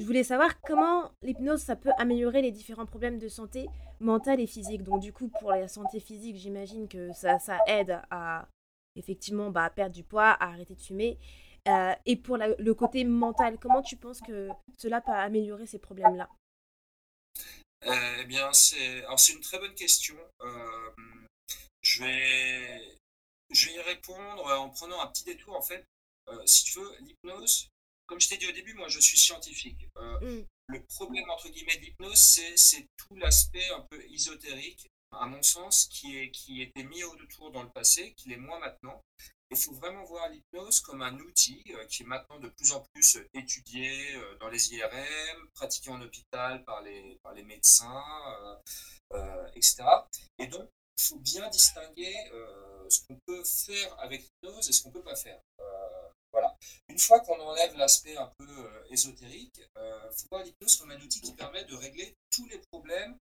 [0.00, 3.66] je voulais savoir comment l'hypnose, ça peut améliorer les différents problèmes de santé
[4.00, 4.82] mentale et physique.
[4.82, 7.36] Donc du coup, pour la santé physique, j'imagine que ça,
[7.66, 8.48] aide à
[8.96, 11.18] effectivement bah, perdre du poids, à arrêter de fumer.
[11.68, 16.30] Euh, et pour le côté mental, comment tu penses que cela peut améliorer ces problèmes-là?
[17.82, 20.16] Eh bien, c'est une très bonne question.
[20.40, 20.90] Euh,
[21.82, 22.98] je, vais,
[23.50, 25.54] je vais y répondre en prenant un petit détour.
[25.54, 25.84] En fait,
[26.28, 27.68] euh, si tu veux, l'hypnose,
[28.10, 29.86] comme je t'ai dit au début, moi je suis scientifique.
[30.20, 30.40] Mm.
[30.66, 35.86] Le problème, entre guillemets, de l'hypnose, c'est tout l'aspect un peu ésotérique, à mon sens,
[35.86, 39.00] qui, est, qui était mis autour dans le passé, qui l'est moins maintenant,
[39.52, 42.84] il faut vraiment voir l'hypnose comme un outil euh, qui est maintenant de plus en
[42.92, 48.02] plus euh, étudié euh, dans les IRM, pratiqué en hôpital par les, par les médecins,
[49.54, 49.84] etc.
[50.38, 50.68] Et donc,
[50.98, 52.14] il faut bien distinguer
[52.88, 55.40] ce qu'on peut faire avec l'hypnose et ce qu'on ne peut pas faire.
[56.88, 61.20] Une fois qu'on enlève l'aspect un peu ésotérique, il faut voir l'hypnose comme un outil
[61.20, 63.16] qui permet de régler tous les problèmes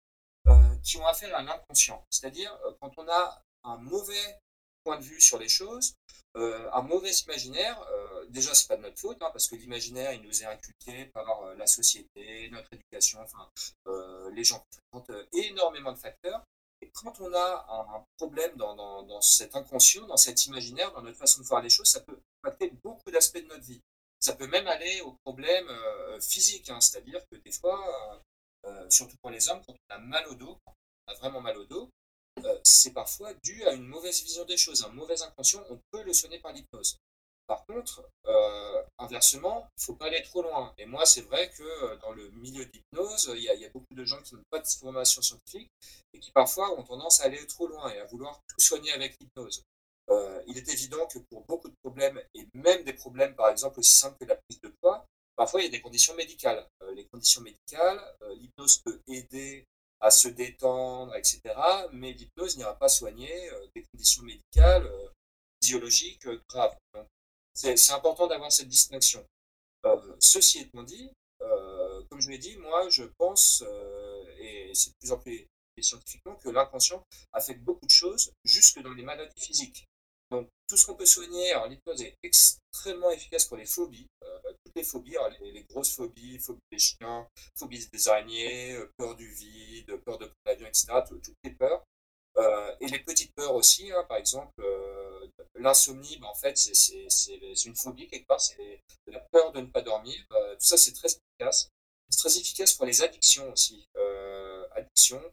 [0.84, 2.04] qui ont affaire à l'inconscient.
[2.10, 4.40] C'est-à-dire, quand on a un mauvais
[4.84, 5.96] point de vue sur les choses,
[6.38, 10.14] euh, un mauvais imaginaire, euh, déjà c'est pas de notre faute, hein, parce que l'imaginaire
[10.14, 13.50] il nous est inculqué par euh, la société, notre éducation, enfin
[14.32, 15.04] les gens font
[15.34, 16.44] énormément de facteurs.
[16.82, 21.42] Et quand on a un, problème dans, cet inconscient, dans cet imaginaire, dans notre façon
[21.42, 23.82] de voir les choses, ça peut impacter beaucoup d'aspects de notre vie.
[24.20, 25.70] Ça peut même aller aux problèmes
[26.22, 28.22] physiques, hein, c'est-à-dire que des fois,
[28.90, 30.74] surtout pour les hommes, quand on a mal au dos, quand
[31.08, 31.90] on a vraiment mal au dos,
[32.46, 36.04] euh, c'est parfois dû à une mauvaise vision des choses, un mauvais inconscient, on peut
[36.04, 36.98] le soigner par l'hypnose.
[37.50, 40.74] Par contre, euh, inversement, il ne faut pas aller trop loin.
[40.78, 43.94] Et moi, c'est vrai que euh, dans le milieu de l'hypnose, il y, a beaucoup
[43.94, 45.70] de gens qui n'ont pas de formation scientifique
[46.14, 49.18] et qui parfois ont tendance à aller trop loin et à vouloir tout soigner avec
[49.20, 49.64] l'hypnose.
[50.48, 53.92] il est évident que pour beaucoup de problèmes, et même des problèmes par exemple aussi
[53.92, 56.66] simples que la prise de poids, parfois il y a des conditions médicales.
[56.96, 58.00] les conditions médicales,
[58.38, 59.66] l'hypnose peut aider
[60.02, 61.42] à se détendre, etc.
[61.92, 65.10] Mais l'hypnose n'ira pas soigner euh, des conditions médicales, euh,
[65.62, 66.76] physiologiques euh, graves.
[67.62, 69.26] C'est important d'avoir cette distinction.
[70.20, 73.64] ceci étant dit, comme je l'ai dit, moi je pense,
[74.40, 75.48] et c'est de plus en plus
[75.82, 79.86] scientifiquement, que l'inconscient affecte beaucoup de choses, jusque dans les maladies physiques.
[80.32, 84.76] Donc, tout ce qu'on peut soigner, l'hypnose est extrêmement efficace pour les phobies, euh, toutes
[84.76, 89.98] les phobies, les, grosses phobies, phobie des chiens, phobie des araignées, euh, peur du vide,
[90.06, 91.84] peur de l'avion, etc., toutes les peurs.
[92.40, 94.62] Euh, et les petites peurs aussi, hein, par exemple,
[95.56, 99.82] l'insomnie, ben, en fait, c'est une phobie quelque part, c'est la peur de ne pas
[99.82, 100.16] dormir.
[100.30, 101.70] tout ça, c'est très efficace.
[102.10, 103.86] C'est très efficace pour les addictions aussi.
[104.76, 105.24] addictions,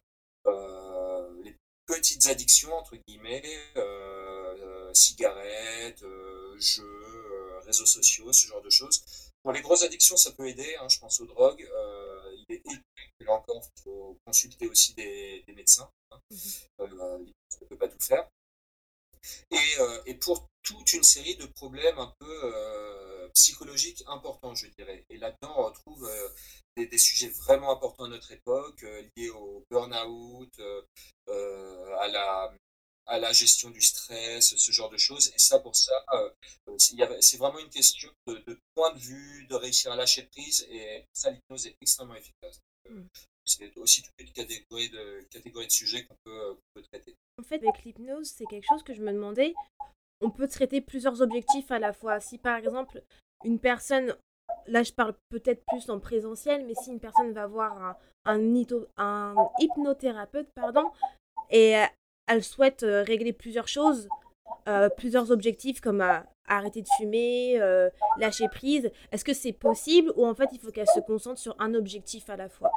[1.45, 3.43] les petites addictions, entre guillemets,
[4.97, 9.05] cigarettes, euh, jeux, euh, réseaux sociaux, ce genre de choses.
[9.43, 10.77] Pour les grosses addictions, ça peut aider.
[10.81, 11.63] Hein, je pense aux drogues.
[11.63, 15.91] Euh, il est là encore, il faut consulter aussi des, médecins.
[16.11, 16.21] Hein.
[16.31, 17.27] Mhm.
[17.61, 18.29] ne peut pas tout faire.
[19.51, 25.05] et, pour toute une série de problèmes un peu psychologiques importants, je dirais.
[25.11, 26.11] Et là-dedans, on retrouve
[26.77, 28.85] des, sujets vraiment importants à notre époque,
[29.17, 30.61] liés au burn-out,
[31.29, 32.53] à la
[33.07, 35.29] à la gestion du stress, ce genre de choses.
[35.29, 35.93] Et ça, pour ça,
[36.79, 40.67] c'est vraiment une question de, point de vue, de réussir à lâcher prise.
[40.71, 42.61] Et ça, l'hypnose est extrêmement efficace.
[42.89, 43.03] Mmh.
[43.45, 47.15] C'est aussi toute une catégorie de, catégorie de sujets qu'on peut, peut, traiter.
[47.39, 49.55] En fait, avec l'hypnose, c'est quelque chose que je me demandais.
[50.21, 52.21] On peut traiter plusieurs objectifs à la fois.
[52.21, 53.03] Si par exemple,
[53.45, 54.15] une personne,
[54.67, 58.41] là je parle peut-être plus en présentiel, mais si une personne va voir un,
[59.59, 60.91] hypnothérapeute, pardon,
[61.51, 61.75] et
[62.27, 64.09] elle souhaite régler plusieurs choses,
[64.97, 66.03] plusieurs objectifs comme
[66.49, 67.59] arrêter de fumer,
[68.19, 68.91] lâcher prise.
[69.13, 72.31] Est-ce que c'est possible ou en fait il faut qu'elle se concentre sur un objectif
[72.31, 72.73] à la fois?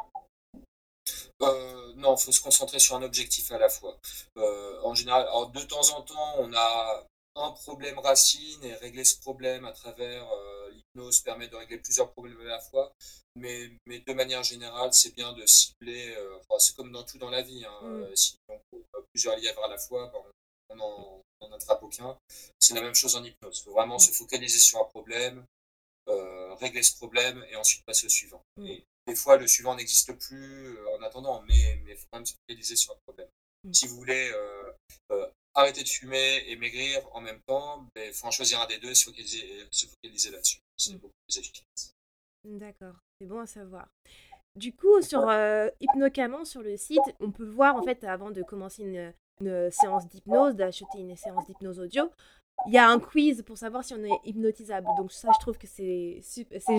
[1.41, 3.97] Euh, non, il faut se concentrer sur un objectif à la fois.
[4.37, 7.05] Euh, en général, de temps en temps, on a
[7.39, 12.11] un problème racine et régler ce problème à travers euh, l'hypnose permet de régler plusieurs
[12.11, 12.93] problèmes à la fois.
[13.35, 16.15] Mais, mais de manière générale, c'est bien de cibler.
[16.59, 17.63] c'est comme dans tout dans la vie.
[17.65, 18.15] Hein, mm.
[18.15, 18.59] si on
[19.13, 20.11] plusieurs lièvres à la fois,
[20.69, 22.17] ben, on n'en attrape aucun.
[22.59, 23.59] C'est la même chose en hypnose.
[23.59, 23.99] Il faut vraiment mm.
[23.99, 25.45] se focaliser sur un problème,
[26.59, 28.41] régler ce problème et ensuite passer au suivant.
[28.57, 32.25] Mm des fois, le suivant n'existe plus euh, en attendant, mais il faut quand même
[32.25, 33.27] se focaliser sur un problème.
[33.73, 34.71] Si vous voulez euh,
[35.11, 38.67] euh, arrêter de fumer et maigrir en même temps, il ben, faut en choisir un
[38.67, 40.59] des deux et se focaliser, là-dessus.
[40.77, 40.97] C'est mm.
[40.97, 41.93] beaucoup plus efficace.
[42.43, 43.87] D'accord, c'est bon à savoir.
[44.55, 45.69] Du coup, sur euh,
[46.43, 50.55] sur le site, on peut voir en fait avant de commencer une, une séance d'hypnose,
[50.55, 52.11] d'acheter une séance d'hypnose audio,
[52.67, 54.87] il y a un quiz pour savoir si on est hypnotisable.
[54.97, 56.21] Donc ça, je trouve que c'est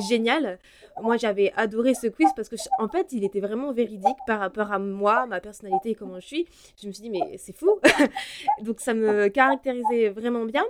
[0.08, 0.58] génial.
[1.00, 4.72] Moi, j'avais adoré ce quiz parce que en fait, il était vraiment véridique par rapport
[4.72, 6.46] à moi, ma personnalité et comment je suis.
[6.80, 7.78] Je me suis dit mais c'est fou.
[8.62, 10.64] donc ça me caractérisait vraiment bien.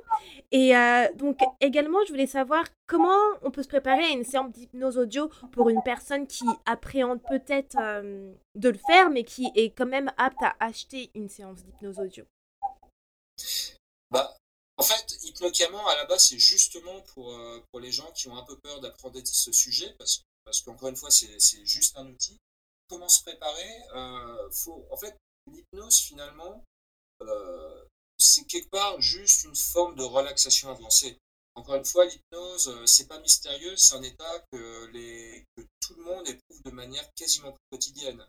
[0.52, 4.52] Et euh, donc également, je voulais savoir comment on peut se préparer à une séance
[4.52, 9.70] d'hypnose audio pour une personne qui appréhende peut-être euh, de le faire, mais qui est
[9.70, 12.24] quand même apte à acheter une séance d'hypnose audio.
[14.10, 14.34] Bah,
[14.80, 18.36] en fait, Hypnotiamant, à la base, c'est justement pour, euh, pour les gens qui ont
[18.38, 22.38] un peu peur d'apprendre ce sujet, parce, parce qu'encore une fois, c'est juste un outil.
[22.88, 24.48] Comment se préparer euh,
[24.90, 25.14] En fait,
[25.52, 26.64] l'hypnose, finalement,
[27.20, 27.84] euh,
[28.16, 31.18] c'est quelque part juste une forme de relaxation avancée.
[31.56, 35.44] Encore une fois, l'hypnose, c'est pas mystérieux, c'est un état que
[35.80, 38.26] tout le monde éprouve de manière quasiment quotidienne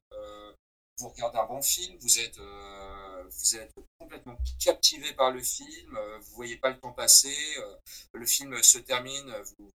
[1.01, 5.97] vous regardez un bon film, vous êtes, euh, vous êtes complètement captivé par le film,
[5.97, 7.75] euh, vous voyez pas le temps passer, euh,
[8.13, 9.71] le film se termine, vous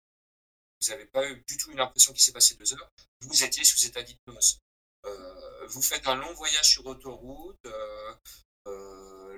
[0.88, 2.90] n'avez pas eu du tout une impression qu'il s'est passé deux heures,
[3.22, 4.60] vous étiez sous état d'hypnose.
[5.68, 7.66] vous faites un long voyage sur autoroute,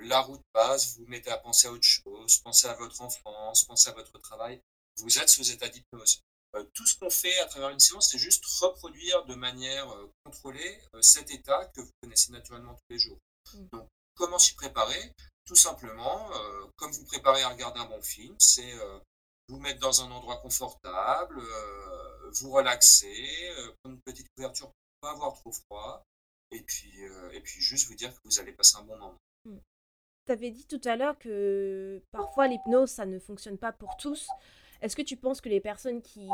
[0.03, 3.65] la route passe, vous vous mettez à penser à autre chose, pensez à votre enfance,
[3.65, 4.61] pensez à votre travail,
[4.97, 6.21] vous êtes sous état d'hypnose.
[6.55, 10.11] Euh, tout ce qu'on fait à travers une séance, c'est juste reproduire de manière euh,
[10.23, 13.19] contrôlée euh, cet état que vous connaissez naturellement tous les jours.
[13.53, 13.67] Mm.
[13.71, 15.13] Donc, comment s'y préparer?
[15.45, 16.29] Tout simplement,
[16.75, 18.71] comme vous préparez à regarder un bon film, c'est
[19.47, 21.41] vous mettre dans un endroit confortable,
[22.33, 26.03] vous relaxer, prendre une petite couverture pour ne pas avoir trop froid,
[26.51, 29.17] et puis, et puis juste vous dire que vous allez passer un bon moment.
[29.45, 29.57] Mm.
[30.27, 34.29] Tu avais dit tout à l'heure que parfois l'hypnose, ça ne fonctionne pas pour tous.
[34.81, 36.29] Est-ce que tu penses que les personnes qui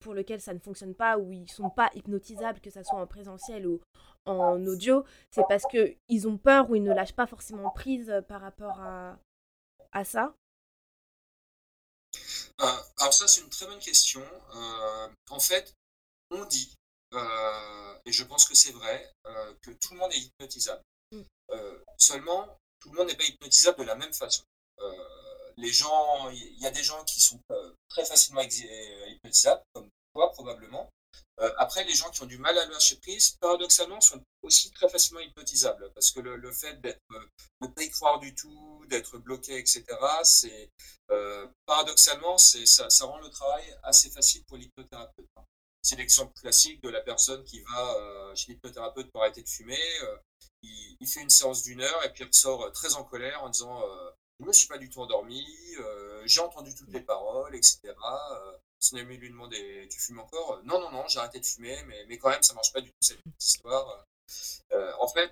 [0.00, 3.06] pour lesquelles ça ne fonctionne pas ou ils sont pas hypnotisables, que ce soit en
[3.06, 3.80] présentiel ou
[4.24, 8.40] en audio, c'est parce qu'ils ont peur ou ils ne lâchent pas forcément prise par
[8.40, 9.18] rapport à,
[9.92, 10.34] à ça?
[12.60, 12.66] Euh,
[12.98, 14.22] Alors ça, c'est une très bonne question.
[14.54, 15.74] Euh, en fait,
[16.30, 16.74] on dit,
[17.14, 19.12] euh, et je pense que c'est vrai,
[19.62, 20.82] que tout le monde est hypnotisable.
[21.12, 21.22] Mm.
[21.98, 22.46] seulement,
[22.78, 24.44] tout le monde n'est pas hypnotisable de la même façon
[25.60, 29.88] les gens, il y a des gens qui sont euh, très facilement euh, hypnotisables, comme
[30.14, 30.90] toi probablement.
[31.40, 34.88] Euh, après, les gens qui ont du mal à lâcher prise, paradoxalement, sont aussi très
[34.88, 39.18] facilement hypnotisables, parce que le, fait d'être, de ne pas y croire du tout, d'être
[39.18, 39.84] bloqué, etc.,
[40.24, 40.70] c'est
[41.66, 45.26] paradoxalement, c'est, ça, ça, rend le travail assez facile pour l'hypnothérapeute.
[45.36, 45.44] Hein.
[45.82, 49.80] C'est l'exemple classique de la personne qui va chez l'hypnothérapeute pour arrêter de fumer.
[50.62, 53.82] il, fait une séance d'une heure et puis il ressort très en colère en disant
[54.40, 55.46] je me suis pas du tout endormi,
[55.78, 57.80] euh, j'ai entendu toutes les paroles, etc.
[57.84, 60.60] Euh, son ami lui demandait Tu fumes encore?
[60.64, 62.90] Non, non, non, j'ai arrêté de fumer, mais, mais quand même, ça marche pas du
[62.90, 64.06] tout cette histoire.
[64.72, 65.30] Euh, en fait,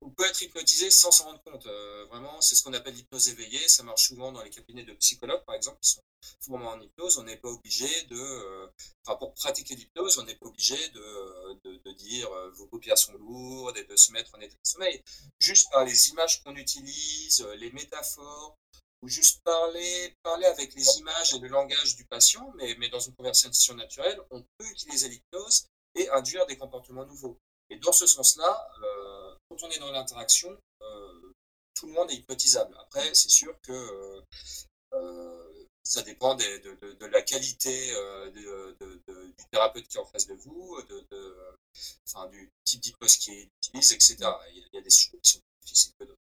[0.00, 1.66] on peut être hypnotisé sans s'en rendre compte.
[2.10, 3.68] vraiment, c'est ce qu'on appelle l'hypnose éveillée.
[3.68, 6.02] Ça marche souvent dans les cabinets de psychologues, par exemple, qui sont
[6.48, 7.18] vraiment en hypnose.
[7.18, 8.72] On n'est pas obligé de.
[9.06, 13.76] enfin, pour pratiquer l'hypnose, on n'est pas obligé de, de, dire vos paupières sont lourdes
[13.76, 15.02] et de se mettre en état de sommeil.
[15.40, 18.56] Juste par les images qu'on utilise, les métaphores,
[19.02, 23.00] ou juste parler, parler avec les images et le langage du patient, mais, mais dans
[23.00, 27.38] une conversation naturelle, on peut utiliser l'hypnose et induire des comportements nouveaux.
[27.68, 28.70] Et dans ce sens-là,
[29.48, 30.56] quand on est dans l'interaction,
[31.74, 32.76] tout le monde est hypnotisable.
[32.80, 34.22] Après, c'est sûr que
[35.82, 41.36] ça dépend de, la qualité euh, du thérapeute qui est en face de vous, de,
[42.06, 44.16] enfin, du type d'hypnose qu'il utilise, etc.
[44.54, 46.18] Il y, a, des choses qui sont plus difficiles que d'autres.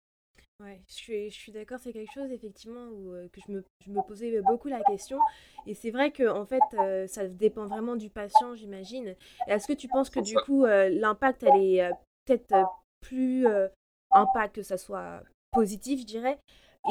[0.59, 3.63] Ouais, je suis, je suis d'accord, c'est quelque chose effectivement où, euh, que je me,
[3.85, 5.19] je me, posais beaucoup la question.
[5.67, 9.15] Et c'est vrai que en fait, euh, ça dépend vraiment du patient, j'imagine.
[9.47, 11.91] Est-ce que tu penses que du coup, l'impact, elle est
[12.25, 12.67] peut-être
[13.01, 13.45] plus
[14.11, 16.39] impact que ça soit positif, je dirais,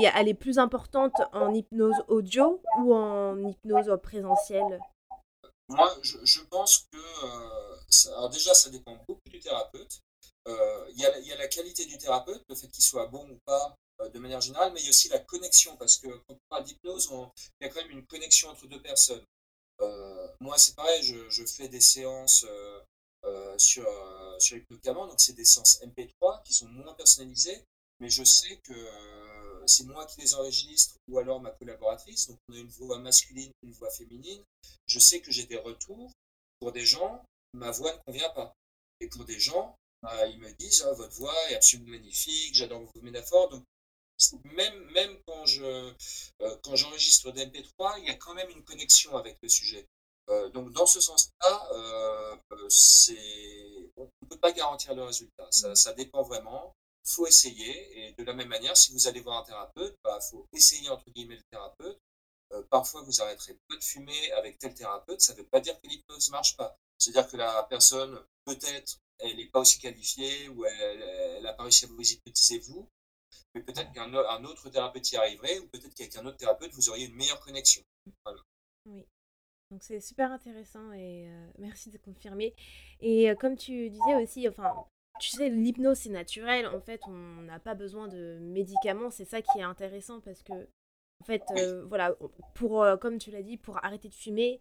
[0.01, 4.81] et elle est plus importante en hypnose audio ou en hypnose présentielle?
[5.69, 6.99] Moi, je, pense que
[8.07, 10.01] euh, alors déjà, ça dépend beaucoup du thérapeute.
[10.49, 13.75] Euh, il y, a, la qualité du thérapeute, le fait qu'il soit bon ou pas
[14.01, 16.39] euh, de manière générale, mais il y a aussi la connexion, parce que quand on
[16.49, 17.11] parle d'hypnose,
[17.61, 19.25] il y a quand même une connexion entre deux personnes.
[20.41, 22.47] moi, c'est pareil, je, fais des séances
[23.59, 23.87] sur,
[24.39, 27.65] sur Hypnocamant, donc c'est des séances MP3 qui sont moins personnalisées,
[27.99, 28.75] mais je sais que
[29.67, 32.29] c'est moi qui les enregistre ou alors ma collaboratrice.
[32.29, 34.43] Donc on a une voix masculine, une voix féminine.
[34.87, 36.13] Je sais que j'ai des retours.
[36.59, 37.23] Pour des gens,
[37.55, 38.55] ma voix ne convient pas.
[39.01, 42.83] Et pour des gens, bah, ils me disent ah, votre voix est absolument magnifique, j'adore
[42.83, 43.61] vos métaphores.
[44.45, 48.65] Même, même quand je euh, quand j'enregistre des MP3, il y a quand même une
[48.65, 49.87] connexion avec le sujet.
[50.31, 52.37] Euh, donc dans ce sens-là, euh,
[53.97, 55.47] on ne peut pas garantir le résultat.
[55.51, 58.09] Ça, dépend vraiment faut essayer.
[58.09, 60.89] Et de la même manière, si vous allez voir un thérapeute, il bah, faut essayer
[60.89, 61.99] entre guillemets le thérapeute.
[62.71, 65.21] Parfois, vous arrêterez peu de fumer avec tel thérapeute.
[65.21, 66.77] Ça ne veut pas dire que l'hypnose ne marche pas.
[66.99, 71.85] C'est-à-dire que la personne, peut-être, elle n'est pas aussi qualifiée ou elle n'a pas réussi
[71.85, 72.89] à vous hypnotiser vous.
[73.55, 76.91] Mais peut-être qu'un un autre thérapeute y arriverait ou peut-être qu'avec un autre thérapeute, vous
[76.91, 77.83] auriez une meilleure connexion.
[78.87, 79.07] Oui.
[79.71, 82.55] Donc c'est super intéressant et euh, merci de confirmer.
[83.01, 84.73] Et euh, comme tu disais aussi, enfin,
[85.19, 86.67] tu sais, l'hypnose, c'est naturel.
[86.69, 89.11] En fait, on n'a pas besoin de médicaments.
[89.11, 92.15] C'est ça qui est intéressant parce que, en fait, euh, voilà,
[92.55, 94.61] pour, comme tu l'as dit, pour arrêter de fumer,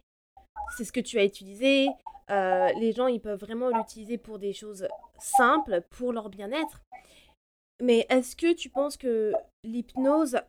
[0.78, 1.88] c'est ce que tu as utilisé.
[2.30, 4.88] Euh, les gens, ils peuvent vraiment l'utiliser pour des choses
[5.20, 6.82] simples, pour leur bien-être.
[7.82, 10.40] Mais est-ce que tu penses que l'hypnose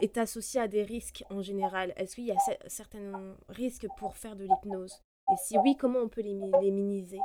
[0.00, 1.92] est associée à des risques en général?
[1.96, 5.02] Est-ce qu'il y a certains risques pour faire de l'hypnose?
[5.30, 7.20] Et si oui, comment on peut les, les minimiser?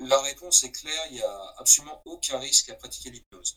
[0.00, 3.56] La réponse est claire, il n'y a absolument aucun risque à pratiquer l'hypnose.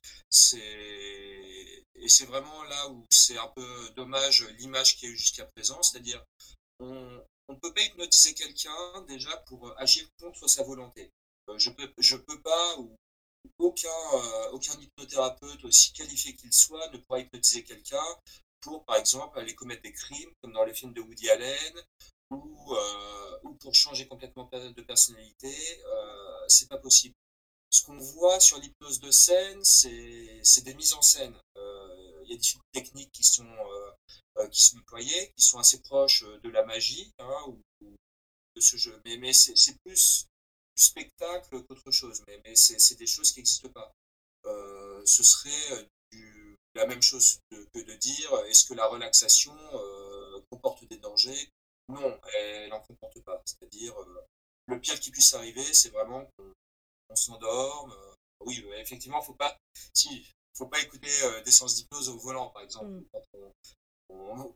[1.96, 5.46] Et c'est vraiment là où c'est un peu dommage l'image qu'il y a eu jusqu'à
[5.46, 6.24] présent, c'est-à-dire
[6.80, 11.12] on ne peut pas hypnotiser quelqu'un déjà pour agir contre sa volonté.
[11.50, 12.96] Euh, je je peux pas, ou
[13.60, 18.04] aucun, euh, aucun hypnothérapeute, aussi qualifié qu'il soit, ne pourra hypnotiser quelqu'un
[18.62, 21.74] pour, par exemple, aller commettre des crimes, comme dans les films de Woody Allen,
[22.34, 25.54] ou, euh, ou pour changer complètement de personnalité,
[25.86, 27.16] euh, c'est pas possible.
[27.70, 31.36] Ce qu'on voit sur l'hypnose de scène, c'est des mises en scène.
[31.58, 33.50] Euh, il y a des techniques qui sont,
[34.52, 37.96] qui sont déployées, qui sont assez proches de la magie hein, ou,
[38.56, 39.02] de ce jeu.
[39.06, 40.28] Mais, c'est plus
[40.78, 42.22] du spectacle qu'autre chose.
[42.28, 43.92] Mais, c'est des choses qui n'existent pas.
[45.06, 45.90] ce serait
[46.76, 49.58] la même chose que de dire est-ce que la relaxation
[50.52, 51.50] comporte des dangers
[51.94, 53.42] non, elle n'en comporte pas.
[53.46, 54.26] C'est-à-dire, euh,
[54.68, 57.92] le pire qui puisse arriver, c'est vraiment qu'on s'endorme.
[57.92, 58.14] Euh,
[58.46, 59.58] oui, effectivement, faut pas,
[59.94, 62.90] si, faut pas écouter euh, des sens d'hypnose au volant, par exemple.
[62.90, 63.06] Mm.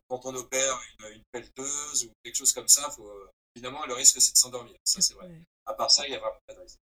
[0.08, 3.10] Quand, on, opère une, pelleteuse ou quelque chose comme ça, faut,
[3.56, 4.76] évidemment, le risque, c'est de s'endormir.
[4.84, 5.28] Ça, c'est vrai.
[5.66, 6.78] À part ça, il n'y a vraiment pas de risque.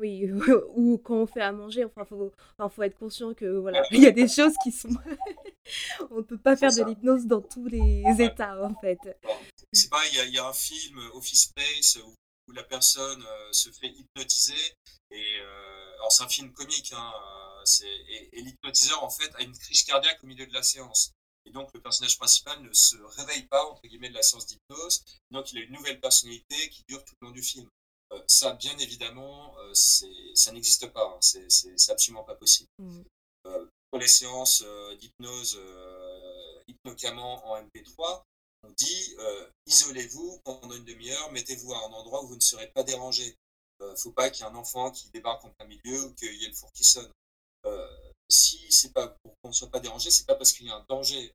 [0.00, 0.30] Oui,
[0.76, 4.02] ou quand on fait à manger, enfin, faut, enfin, faut être conscient que voilà, il
[4.02, 4.88] y a des choses qui sont.
[6.10, 8.98] on ne peut pas faire de l'hypnose dans tous les états, en fait.
[9.72, 12.14] C'est pareil, il y, a un film, Office Space, où,
[12.52, 14.74] la personne euh, se fait hypnotiser.
[15.10, 19.42] Et euh, alors, c'est un film comique, hein, euh, et, et l'hypnotiseur, en fait, a
[19.42, 21.12] une crise cardiaque au milieu de la séance.
[21.44, 25.02] Et donc, le personnage principal ne se réveille pas, entre guillemets, de la séance d'hypnose.
[25.30, 27.68] Donc, il a une nouvelle personnalité qui dure tout le long du film.
[28.12, 31.04] Euh, ça, bien évidemment, euh, ça n'existe pas.
[31.04, 31.18] Hein.
[31.20, 32.68] C'est absolument pas possible.
[32.78, 33.02] Mmh.
[33.46, 34.62] Euh, pour les séances
[34.98, 35.58] d'hypnose
[36.66, 38.22] hypnocamant en MP3,
[38.62, 39.16] on dit
[39.66, 43.36] isolez-vous pendant une demi-heure, mettez-vous à un endroit où vous ne serez pas dérangé.
[43.80, 46.34] ne faut pas qu'il y ait un enfant qui débarque en plein milieu ou qu'il
[46.34, 47.10] y ait le four qui sonne.
[48.28, 50.74] si c'est pas pour qu'on ne soit pas dérangé, c'est pas parce qu'il y a
[50.74, 51.32] un danger.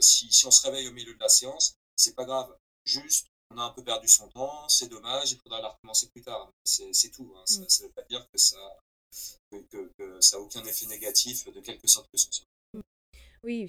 [0.00, 2.56] si, si, on se réveille au milieu de la séance, c'est pas grave.
[2.84, 6.22] Juste, on a un peu perdu son temps, c'est dommage, il faudra la recommencer plus
[6.22, 6.50] tard.
[6.64, 7.32] C'est tout.
[7.36, 7.42] Hein.
[7.46, 7.82] Ça ne mm.
[7.82, 8.56] veut pas dire que ça
[9.50, 12.46] que, ça n'a aucun effet négatif de quelque sorte que ce soit.
[13.44, 13.68] Oui,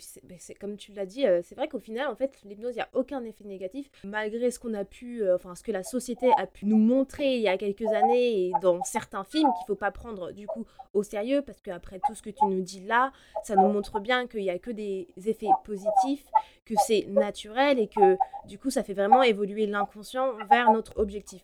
[0.61, 2.89] comme tu l'as dit, euh, c'est vrai qu'au final, en fait, l'hypnose, il n'y a
[2.93, 6.45] aucun effet négatif, malgré ce qu'on a pu, euh, enfin, ce que la société a
[6.45, 9.76] pu nous montrer il y a quelques années et dans certains films qu'il ne faut
[9.76, 13.11] pas prendre du coup au sérieux, parce qu'après tout ce que tu nous dis là,
[13.43, 16.28] ça nous montre bien qu'il n'y a que des effets positifs,
[16.65, 18.15] que c'est naturel et que
[18.47, 21.43] du coup, ça fait vraiment évoluer l'inconscient vers notre objectif.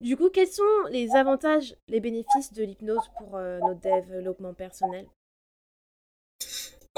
[0.00, 5.08] Du coup, quels sont les avantages, les bénéfices de l'hypnose pour euh, notre développement personnel?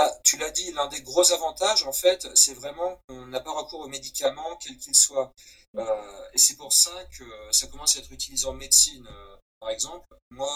[0.01, 3.53] Bah, tu l'as dit, l'un des gros avantages, en fait, c'est vraiment qu'on n'a pas
[3.53, 5.35] recours aux médicaments, quels qu'ils soient.
[5.77, 9.07] Euh, et c'est pour ça que ça commence à être utilisé en médecine.
[9.07, 10.51] Euh, par exemple, moi,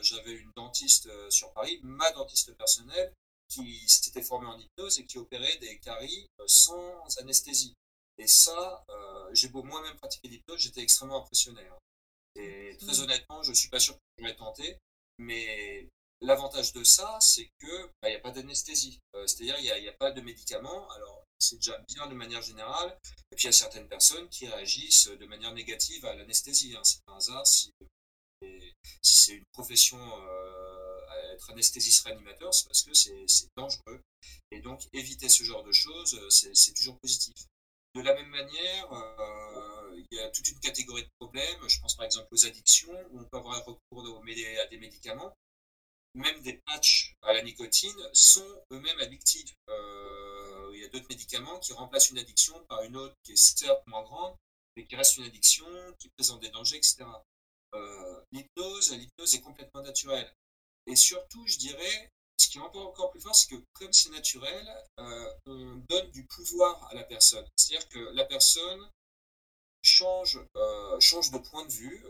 [0.00, 3.12] j'avais une dentiste sur Paris, ma dentiste personnelle,
[3.48, 7.74] qui s'était formée en hypnose et qui opérait des caries sans anesthésie.
[8.18, 11.62] Et ça, euh, j'ai beau moi-même pratiquer l'hypnose, j'étais extrêmement impressionné.
[11.66, 11.78] Hein.
[12.36, 14.78] Et très honnêtement, je ne suis pas sûr que je vais tenter.
[15.18, 15.88] Mais
[16.20, 19.00] l'avantage de ça, c'est que bah, il n'y a pas d'anesthésie.
[19.14, 20.88] Euh, c'est-à-dire il n'y a, pas de médicaments.
[20.90, 22.98] Alors, c'est déjà bien de manière générale.
[23.32, 26.74] Et puis, il y a certaines personnes qui réagissent de manière négative à l'anesthésie.
[26.76, 26.84] Hein.
[26.84, 27.72] C'est un hasard si,
[29.02, 34.00] c'est une profession euh, être anesthésiste réanimateur, c'est parce que c'est dangereux.
[34.50, 37.34] Et donc, éviter ce genre de choses, c'est toujours positif.
[37.94, 41.68] De la même manière, euh, il y a toute une catégorie de problèmes.
[41.68, 44.22] Je pense par exemple aux addictions, où on peut avoir recours
[44.60, 45.34] à des médicaments.
[46.18, 49.54] Même des patchs à la nicotine sont eux-mêmes addictifs.
[49.68, 53.36] Euh, il y a d'autres médicaments qui remplacent une addiction par une autre qui est
[53.36, 54.34] certes moins grande,
[54.76, 55.66] mais qui reste une addiction,
[56.00, 57.04] qui présente des dangers, etc.
[57.74, 60.32] Euh, l'hypnose, est complètement naturelle.
[60.88, 64.68] Et surtout, je dirais, ce qui est encore plus fort, c'est que comme c'est naturel,
[64.98, 67.46] euh, on donne du pouvoir à la personne.
[67.54, 68.90] C'est-à-dire que la personne
[69.82, 72.02] change, euh, change de point de vue.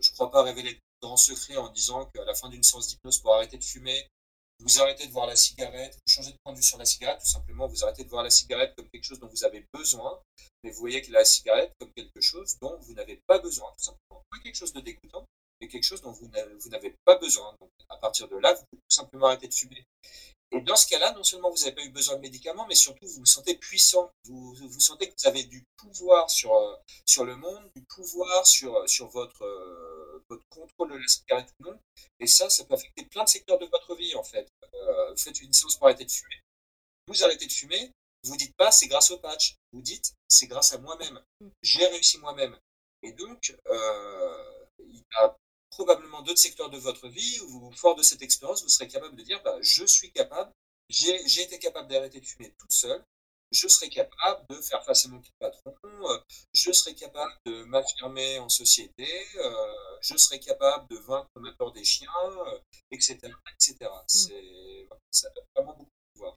[0.00, 2.88] Je ne crois pas révéler de grands secrets en disant qu'à la fin d'une séance
[2.88, 4.08] d'hypnose, pour arrêter de fumer,
[4.60, 7.20] vous arrêtez de voir la cigarette, vous changez de point de vue sur la cigarette,
[7.20, 10.20] tout simplement, vous arrêtez de voir la cigarette comme quelque chose dont vous avez besoin,
[10.62, 13.84] mais vous voyez que la cigarette comme quelque chose dont vous n'avez pas besoin, tout
[13.84, 14.22] simplement.
[14.30, 15.26] Pas quelque chose de dégoûtant,
[15.68, 16.28] quelque chose dont vous
[16.68, 17.54] n'avez pas besoin.
[17.60, 19.84] Donc, à partir de là, vous pouvez tout simplement arrêter de fumer.
[20.54, 23.06] Et dans ce cas-là, non seulement vous n'avez pas eu besoin de médicaments, mais surtout
[23.06, 24.10] vous vous sentez puissant.
[24.24, 26.76] Vous, vous sentez que vous avez du pouvoir sur, euh,
[27.06, 29.91] sur le monde, du pouvoir sur, sur votre, euh,
[30.34, 31.78] votre contrôle de la cigarette ou non.
[32.20, 34.48] Et ça, ça peut affecter plein de secteurs de votre vie, en fait.
[34.74, 36.42] Euh, vous faites une séance pour arrêter de fumer.
[37.08, 37.92] Vous arrêtez de fumer,
[38.24, 39.56] vous dites pas c'est grâce au patch.
[39.72, 41.20] Vous dites c'est grâce à moi-même.
[41.62, 42.56] J'ai réussi moi-même.
[43.02, 43.56] Et donc,
[44.78, 45.36] il y a
[45.70, 49.22] probablement d'autres secteurs de votre vie où, fort de cette expérience, vous serez capable de
[49.22, 50.52] dire bah, je suis capable,
[50.88, 53.04] j'ai été capable d'arrêter de fumer tout seul,
[53.52, 56.18] je serai capable de faire face à mon patron, euh,
[56.54, 59.50] je serai capable de m'affirmer en société, euh,
[60.00, 62.08] je serai capable de vaincre ma peur des chiens,
[62.90, 63.18] etc.
[63.24, 63.76] Euh, etc.
[63.82, 64.94] Mmh.
[65.10, 66.36] Ça donne vraiment beaucoup de pouvoir.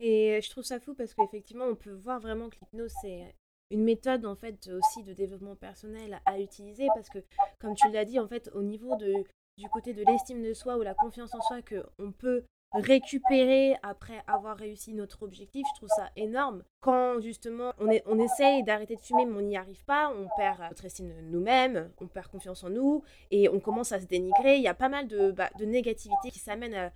[0.00, 3.34] Et je trouve ça fou parce qu'effectivement, on peut voir vraiment que l'hypnose, c'est
[3.70, 7.18] une méthode en fait aussi de développement personnel à utiliser parce que
[7.60, 9.12] comme tu l'as dit en fait au niveau de
[9.58, 13.76] du côté de l'estime de soi ou la confiance en soi que on peut récupérer
[13.82, 16.62] après avoir réussi notre objectif, je trouve ça énorme.
[16.80, 20.84] Quand justement on, essaye d'arrêter de fumer mais on n'y arrive pas, on perd notre
[20.84, 24.56] estime de nous-mêmes, on perd confiance en nous et on commence à se dénigrer.
[24.56, 26.88] Il y a pas mal de, bah, négativité qui s'amène euh,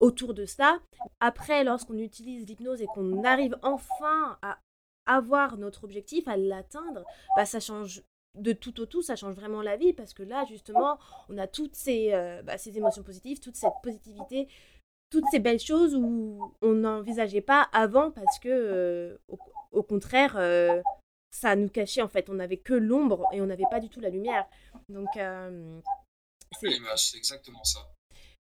[0.00, 0.80] autour de ça.
[1.20, 4.58] Après, lorsqu'on utilise l'hypnose et qu'on arrive enfin à
[5.06, 7.04] avoir notre objectif, à l'atteindre,
[7.36, 8.02] bah, ça change
[8.38, 11.46] de tout au tout, ça change vraiment la vie parce que là, justement, on a
[11.46, 14.48] toutes ces, euh, bah, ces émotions positives, toute cette positivité,
[15.12, 19.16] toutes ces belles choses où on n'envisageait pas avant parce que, euh,
[19.70, 20.80] au, contraire, euh,
[21.30, 22.28] ça nous cachait en fait.
[22.30, 24.46] On n'avait que l'ombre et on n'avait pas du tout la lumière.
[24.88, 25.08] Donc,
[26.50, 27.80] c'est exactement ça.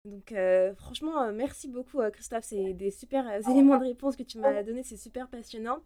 [0.05, 0.33] Donc
[0.77, 4.97] franchement, merci beaucoup Christophe, c'est des super éléments de réponse que tu m'as donné, c'est
[4.97, 5.79] super passionnant.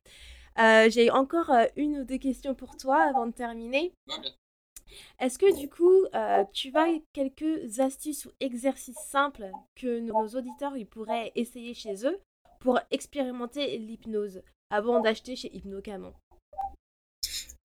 [0.59, 3.93] Euh, j'ai encore euh, une ou deux questions pour toi avant de terminer.
[5.19, 10.75] Est-ce que du coup, euh, tu as quelques astuces ou exercices simples que nos auditeurs
[10.77, 12.19] ils pourraient essayer chez eux
[12.59, 16.13] pour expérimenter l'hypnose avant d'acheter chez Hypnocamon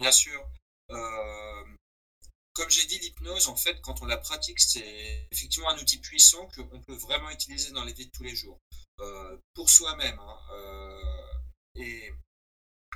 [0.00, 0.44] Bien sûr.
[0.88, 6.48] comme j'ai dit, l'hypnose, en fait, quand on la pratique, c'est effectivement un outil puissant
[6.48, 8.58] qu'on peut vraiment utiliser dans les vies de tous les jours.
[9.54, 10.18] pour soi-même.
[10.18, 10.38] Hein,
[11.76, 12.12] et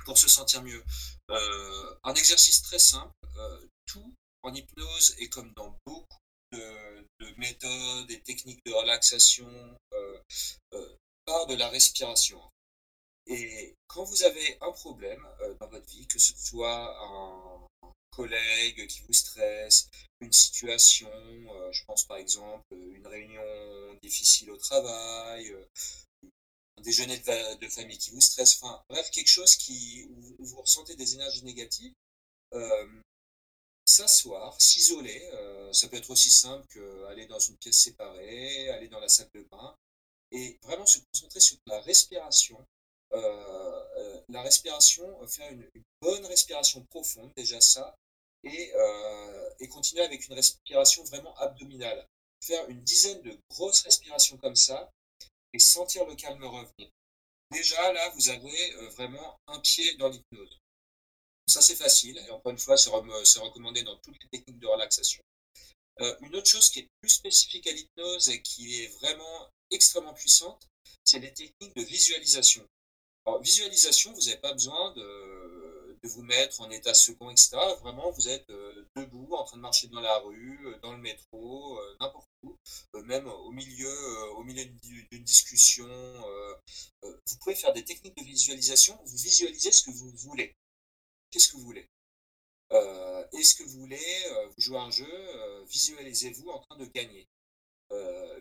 [0.05, 0.83] pour se sentir mieux.
[1.29, 4.13] Euh, un exercice très simple, euh, tout
[4.43, 6.17] en hypnose et comme dans beaucoup
[6.51, 7.05] de,
[7.37, 9.49] méthodes et techniques de relaxation,
[9.93, 12.41] euh, part de la respiration.
[13.27, 15.25] Et quand vous avez un problème
[15.59, 17.67] dans votre vie, que ce soit un,
[18.11, 19.87] collègue qui vous stresse,
[20.19, 21.09] une situation,
[21.71, 25.55] je pense par exemple une réunion difficile au travail,
[26.77, 30.95] un déjeuner de, famille qui vous stresse, enfin bref, quelque chose qui, où, vous ressentez
[30.97, 31.93] des énergies négatives,
[33.85, 35.29] s'asseoir, s'isoler,
[35.73, 39.43] ça peut être aussi simple qu'aller dans une pièce séparée, aller dans la salle de
[39.51, 39.75] bain,
[40.31, 42.65] et vraiment se concentrer sur la respiration.
[43.11, 45.67] la respiration, faire une,
[46.01, 47.95] bonne respiration profonde, déjà ça,
[48.43, 48.71] et,
[49.59, 52.07] et continuer avec une respiration vraiment abdominale.
[52.43, 54.91] Faire une dizaine de grosses respirations comme ça
[55.53, 56.89] et sentir le calme revenir.
[57.51, 60.57] Déjà, là, vous avez vraiment un pied dans l'hypnose.
[61.51, 62.17] Ça, c'est facile.
[62.17, 65.21] Et encore une fois, c'est recommandé dans toutes les techniques de relaxation.
[66.21, 70.65] une autre chose qui est plus spécifique à l'hypnose et qui est vraiment extrêmement puissante,
[71.03, 72.65] c'est les techniques de visualisation.
[73.25, 77.57] Alors, visualisation, vous n'avez pas besoin de, vous mettre en état second, etc.
[77.81, 80.97] Vraiment, vous êtes euh, debout, en train de marcher dans la rue, euh, dans le
[80.97, 82.57] métro, euh, n'importe où,
[83.03, 83.93] même au milieu,
[84.31, 84.65] au milieu
[85.11, 85.87] d'une discussion.
[87.03, 88.97] vous pouvez faire des techniques de visualisation.
[89.05, 90.55] Vous visualisez ce que vous voulez.
[91.31, 91.87] Qu'est-ce que vous voulez?
[93.33, 93.99] Est-ce que vous voulez
[94.55, 97.27] vous jouer un jeu Visualisez-vous en train de gagner?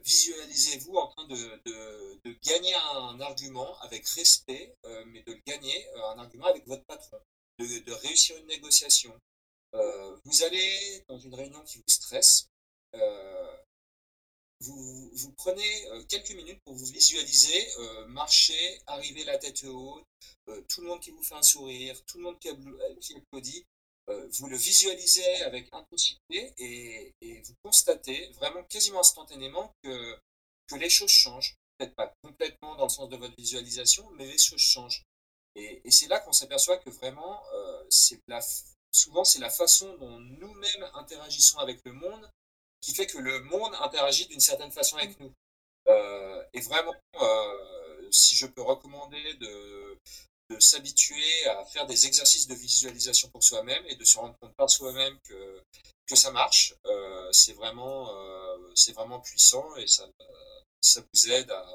[0.02, 4.74] visualisez-vous en train de, gagner un argument avec respect,
[5.06, 7.20] mais de gagner un argument avec votre patron
[7.58, 9.18] de, réussir une négociation?
[9.74, 12.48] Euh, vous allez dans une réunion qui vous stresse,
[12.94, 13.56] euh,
[14.60, 17.66] vous, prenez euh, quelques minutes pour vous visualiser,
[18.08, 20.04] marcher, arriver la tête haute,
[20.68, 23.64] tout le monde qui vous fait un sourire, tout le monde qui, applaudit,
[24.06, 30.18] vous le visualisez avec intensité et, vous constatez vraiment quasiment instantanément que,
[30.76, 31.56] les choses changent.
[31.78, 35.02] Peut-être pas complètement dans le sens de votre visualisation, mais les choses changent.
[35.56, 38.20] Et, c'est là qu'on s'aperçoit que vraiment, euh, c'est
[38.92, 42.30] souvent, c'est la façon dont nous-mêmes interagissons avec le monde
[42.80, 45.32] qui fait que le monde interagit d'une certaine façon avec nous.
[45.88, 49.98] Euh, et vraiment, euh, si je peux recommander de,
[50.50, 54.54] de s'habituer à faire des exercices de visualisation pour soi-même et de se rendre compte
[54.56, 55.62] par soi-même que,
[56.06, 56.74] que ça marche,
[57.32, 58.10] c'est vraiment,
[58.74, 60.08] c'est vraiment puissant et ça,
[60.80, 61.66] ça vous aide à,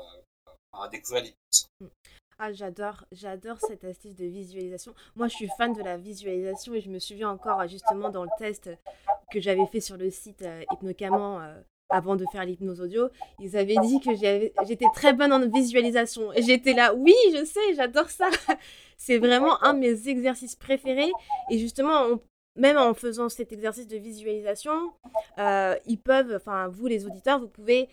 [0.73, 1.89] à découvrir les choses.
[2.37, 4.93] Ah, j'adore, j'adore cette astuce de visualisation.
[5.15, 8.29] Moi, je suis fan de la visualisation et je me souviens encore justement dans le
[8.37, 8.69] test
[9.31, 13.09] que j'avais fait sur le site euh, euh avant de faire l'hypnose audio.
[13.39, 16.33] Ils avaient dit que j'étais très bonne en visualisation.
[16.33, 18.27] Et j'étais là, oui, je sais, j'adore ça.
[18.97, 21.11] C'est vraiment un de mes exercices préférés.
[21.51, 22.19] Et justement,
[22.55, 24.91] même en faisant cet exercice de visualisation,
[25.37, 27.87] euh, ils peuvent, enfin vous les auditeurs, vous pouvez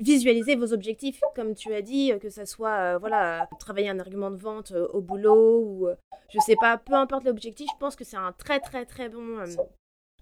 [0.00, 3.98] visualiser vos objectifs, comme tu as dit, euh, que ce soit euh, voilà, travailler un
[3.98, 5.88] argument de vente euh, au boulot ou
[6.32, 9.44] je sais pas, peu importe l'objectif, je pense que c'est un très très très bon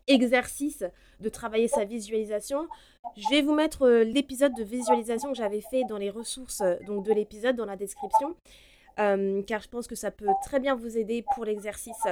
[0.07, 0.85] exercice
[1.21, 2.69] de travailler sa visualisation.
[3.17, 7.13] Je vais vous mettre l'épisode de visualisation que j'avais fait dans les ressources donc de
[7.13, 8.37] l'épisode dans la description.
[8.97, 12.03] car je pense que ça peut très bien vous aider pour l'exercice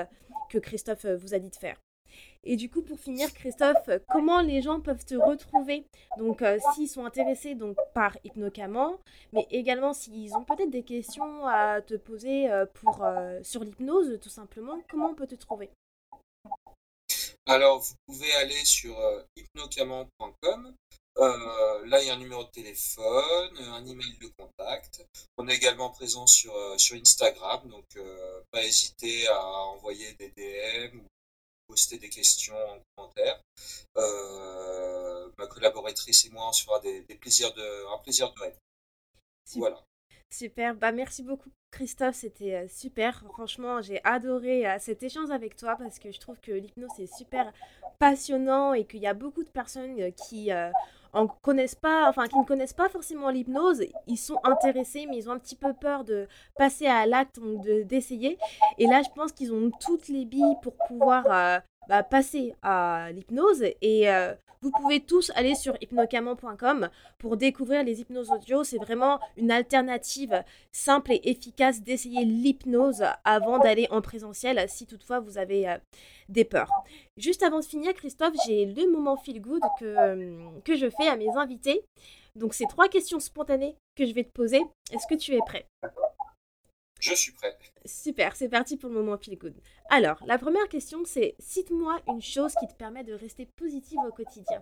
[0.48, 1.76] que Christophe vous a dit de faire.
[2.44, 5.86] Et du coup, pour finir, Christophe, comment les gens peuvent te retrouver?
[6.18, 8.98] Donc, euh, s'ils sont intéressés donc par Hypnocaman,
[9.32, 14.18] mais également s'ils ont peut-être des questions à te poser euh, pour, euh, sur l'hypnose,
[14.20, 15.70] tout simplement, comment on peut te trouver?
[17.46, 18.96] Alors, vous pouvez aller sur
[19.36, 20.74] hypnocaman.com.
[21.16, 25.06] là, il y a un numéro de téléphone, un email de contact.
[25.38, 27.84] On est également présent sur, sur Instagram, donc
[28.50, 31.00] pas hésiter à envoyer des DM
[31.72, 33.40] poster des questions en commentaire.
[33.96, 38.56] Euh, ma collaboratrice et moi, on se fera des, plaisirs de, un plaisir de rêve.
[39.54, 39.82] Voilà.
[40.30, 43.22] Super, bah merci beaucoup Christophe, c'était euh, super.
[43.32, 47.14] Franchement, j'ai adoré euh, cet échange avec toi parce que je trouve que l'hypnose est
[47.14, 47.52] super
[47.98, 50.50] passionnant et qu'il y a beaucoup de personnes qui
[51.12, 55.28] en connaissent pas, enfin qui ne connaissent pas forcément l'hypnose, ils sont intéressés mais ils
[55.28, 58.38] ont un petit peu peur de passer à l'acte, de d'essayer.
[58.78, 61.58] Et là, je pense qu'ils ont toutes les billes pour pouvoir euh,
[61.88, 68.00] bah, passer à l'hypnose et euh, vous pouvez tous aller sur hypnocaman.com pour découvrir les
[68.00, 68.62] hypnoses audio.
[68.62, 75.18] C'est vraiment une alternative simple et efficace d'essayer l'hypnose avant d'aller en présentiel si toutefois
[75.18, 75.78] vous avez euh,
[76.28, 76.70] des peurs.
[77.16, 81.08] Juste avant de finir, Christophe, j'ai le moment feel good que, euh, que je fais
[81.08, 81.84] à mes invités.
[82.36, 84.62] Donc, c'est trois questions spontanées que je vais te poser.
[84.92, 85.66] Est-ce que tu es prêt?
[87.02, 87.58] Je suis prêt.
[87.84, 89.54] Super, c'est parti pour le moment feel good.
[89.90, 94.12] Alors, la première question, c'est cite-moi une chose qui te permet de rester positive au
[94.12, 94.60] quotidien.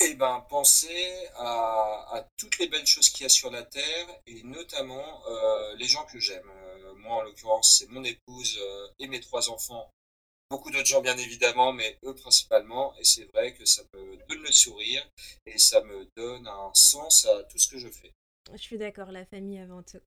[0.00, 4.44] Eh ben, penser à, toutes les belles choses qu'il y a sur la Terre et
[4.44, 6.48] notamment euh, les gens que j'aime.
[6.48, 9.90] Euh, moi, en l'occurrence, c'est mon épouse euh, et mes trois enfants.
[10.50, 12.96] Beaucoup d'autres gens, bien évidemment, mais eux principalement.
[12.98, 15.04] Et c'est vrai que ça me donne le sourire
[15.46, 18.12] et ça me donne un sens à tout ce que je fais.
[18.52, 20.00] Je suis d'accord, la famille avant tout.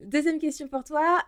[0.00, 1.22] Deuxième question pour toi.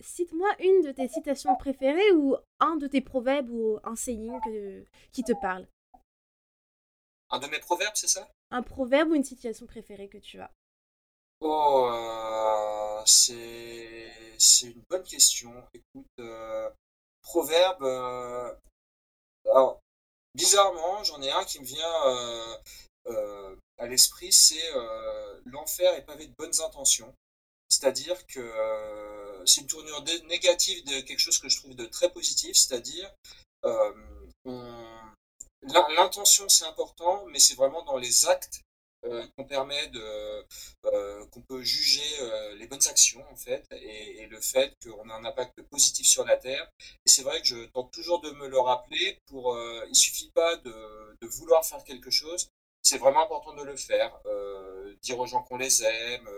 [0.00, 4.38] Cite-moi une de tes citations préférées ou un de tes proverbes ou un saying
[5.12, 5.66] qui te parle.
[7.30, 8.28] Un de mes proverbes, c'est ça?
[8.50, 10.50] Un proverbe ou une situation préférée que tu as?
[11.40, 15.52] Oh, euh, c'est une bonne question.
[15.72, 16.68] Écoute, euh,
[17.22, 17.84] proverbe.
[17.84, 18.52] Euh,
[19.46, 19.80] alors,
[20.34, 22.60] bizarrement, j'en ai un qui me vient
[23.78, 24.72] à l'esprit, c'est
[25.46, 27.14] l'enfer est pavé de bonnes intentions.
[27.80, 28.52] C'est-à-dire que
[29.46, 33.10] c'est une tournure négative de quelque chose que je trouve de très positif, c'est-à-dire
[34.44, 34.70] on
[35.62, 38.62] L'intention, c'est important, mais c'est vraiment dans les actes
[39.04, 40.46] euh, qu'on permet de,
[40.86, 45.14] euh, qu'on peut juger euh, les bonnes actions en fait, et, le fait qu'on a
[45.14, 46.70] un impact positif sur la terre.
[47.04, 49.18] Et c'est vrai que je tente toujours de me le rappeler.
[49.26, 49.58] Pour,
[49.88, 50.72] il suffit pas de,
[51.22, 52.48] vouloir faire quelque chose.
[52.82, 54.18] C'est vraiment important de le faire.
[55.02, 56.28] dire aux gens qu'on les aime,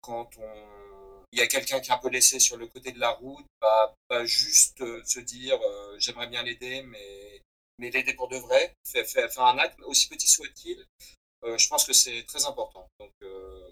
[0.00, 0.91] quand on
[1.32, 3.46] il y a quelqu'un qui est un peu laissé sur le côté de la route,
[3.58, 5.58] pas, pas juste se dire
[5.98, 7.42] j'aimerais bien l'aider, mais
[7.90, 10.86] l'aider pour de vrai, faire, un acte, aussi petit soit-il,
[11.44, 12.88] euh, je pense que c'est très important.
[13.00, 13.70] Donc, euh,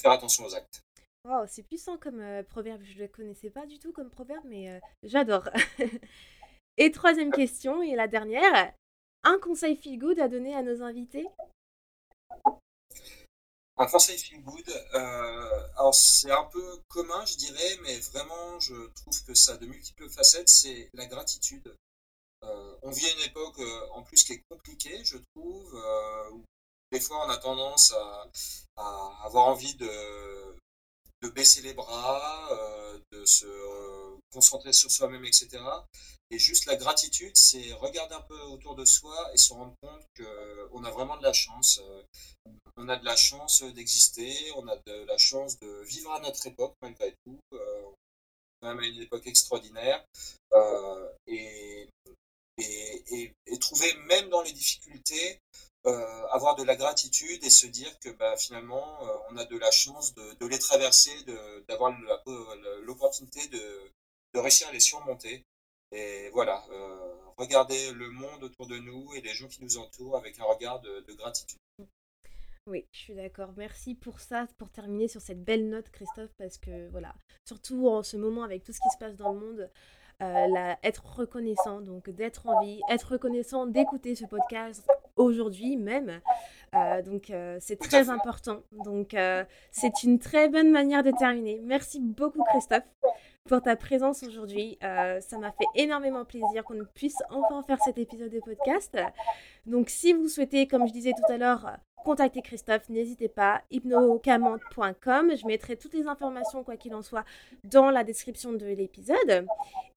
[0.00, 0.82] faire attention aux actes.
[1.24, 2.82] Wow, c'est puissant comme euh, proverbe.
[2.84, 5.48] Je ne le connaissais pas du tout comme proverbe, mais j'adore.
[6.76, 8.72] et troisième question, et la dernière.
[9.24, 11.26] Un conseil feel good à donner à nos invités?
[13.84, 14.68] Conseil feel good,
[15.76, 19.66] alors c'est un peu commun, je dirais, mais vraiment, je trouve que ça a de
[19.66, 20.48] multiples facettes.
[20.48, 21.76] C'est la gratitude.
[22.42, 26.30] Euh, on vit à une époque euh, en plus qui est compliquée, je trouve, euh,
[26.30, 26.44] où
[26.92, 27.92] des fois on a tendance
[28.76, 30.56] à, avoir envie de,
[31.34, 32.48] baisser les bras,
[33.10, 33.46] de se
[34.32, 35.58] concentrer sur soi-même, etc.
[36.30, 40.04] Et juste la gratitude, c'est regarder un peu autour de soi et se rendre compte
[40.16, 41.80] qu'on a vraiment de la chance.
[42.76, 46.46] On a de la chance d'exister, on a de la chance de vivre à notre
[46.46, 47.38] époque malgré tout.
[47.52, 50.04] On même à une époque extraordinaire.
[51.26, 51.88] et
[52.58, 55.40] et, trouver même dans les difficultés,
[55.86, 59.56] euh, avoir de la gratitude et se dire que bah, finalement euh, on a de
[59.56, 61.14] la chance de, les traverser,
[61.68, 61.96] d'avoir
[62.82, 63.92] l'opportunité de,
[64.34, 65.44] réussir à les surmonter.
[65.92, 70.16] Et voilà, euh, regarder le monde autour de nous et les gens qui nous entourent
[70.16, 71.58] avec un regard de, de gratitude.
[72.68, 73.52] Oui, je suis d'accord.
[73.56, 77.14] Merci pour ça, pour terminer sur cette belle note, Christophe, parce que voilà,
[77.46, 79.70] surtout en ce moment avec tout ce qui se passe dans le monde,
[80.22, 84.84] euh, être reconnaissant, donc d'être en vie, être reconnaissant d'écouter ce podcast
[85.16, 86.20] aujourd'hui même.
[86.74, 88.62] Euh, donc euh, c'est très important.
[88.84, 89.16] Donc
[89.70, 91.60] c'est une très bonne manière de terminer.
[91.62, 92.84] Merci beaucoup Christophe
[93.48, 94.78] pour ta présence aujourd'hui.
[94.80, 98.98] ça m'a fait énormément plaisir qu'on puisse enfin faire cet épisode de podcast.
[99.66, 105.32] Donc si vous souhaitez, comme je disais tout à l'heure, contacter Christophe, n'hésitez pas, hypnocamante.com.
[105.36, 107.24] Je mettrai toutes les informations, quoi qu'il en soit,
[107.64, 109.44] dans la description de l'épisode.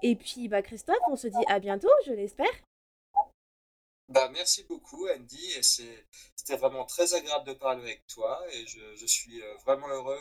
[0.01, 2.47] Et puis, bah, Christophe, on se dit à bientôt, je l'espère.
[4.09, 5.51] Bah, merci beaucoup, Andy.
[5.57, 8.41] Et c'était vraiment très agréable de parler avec toi.
[8.53, 10.19] Et je, suis euh, vraiment heureux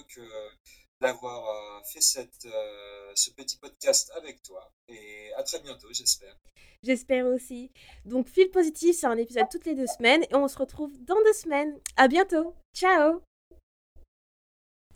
[1.01, 4.70] d'avoir euh, fait cette, euh, ce petit podcast avec toi.
[4.89, 6.36] Et à très bientôt, j'espère.
[6.82, 7.72] J'espère aussi.
[8.05, 11.20] Donc, Fil Positif, c'est un épisode toutes les deux semaines et on se retrouve dans
[11.24, 11.80] deux semaines.
[11.97, 12.55] À bientôt.
[12.74, 13.22] Ciao.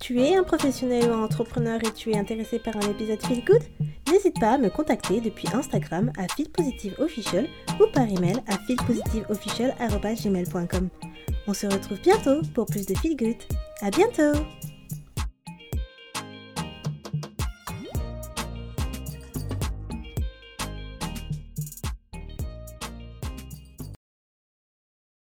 [0.03, 3.45] Tu es un professionnel ou un entrepreneur et tu es intéressé par un épisode Feel
[3.45, 3.63] Good?
[4.11, 7.47] N'hésite pas à me contacter depuis Instagram à Feel Positive Official
[7.79, 10.89] ou par email à feelpositiveofficial.gmail.com.
[11.47, 13.37] On se retrouve bientôt pour plus de Feel Good.
[13.81, 14.33] À bientôt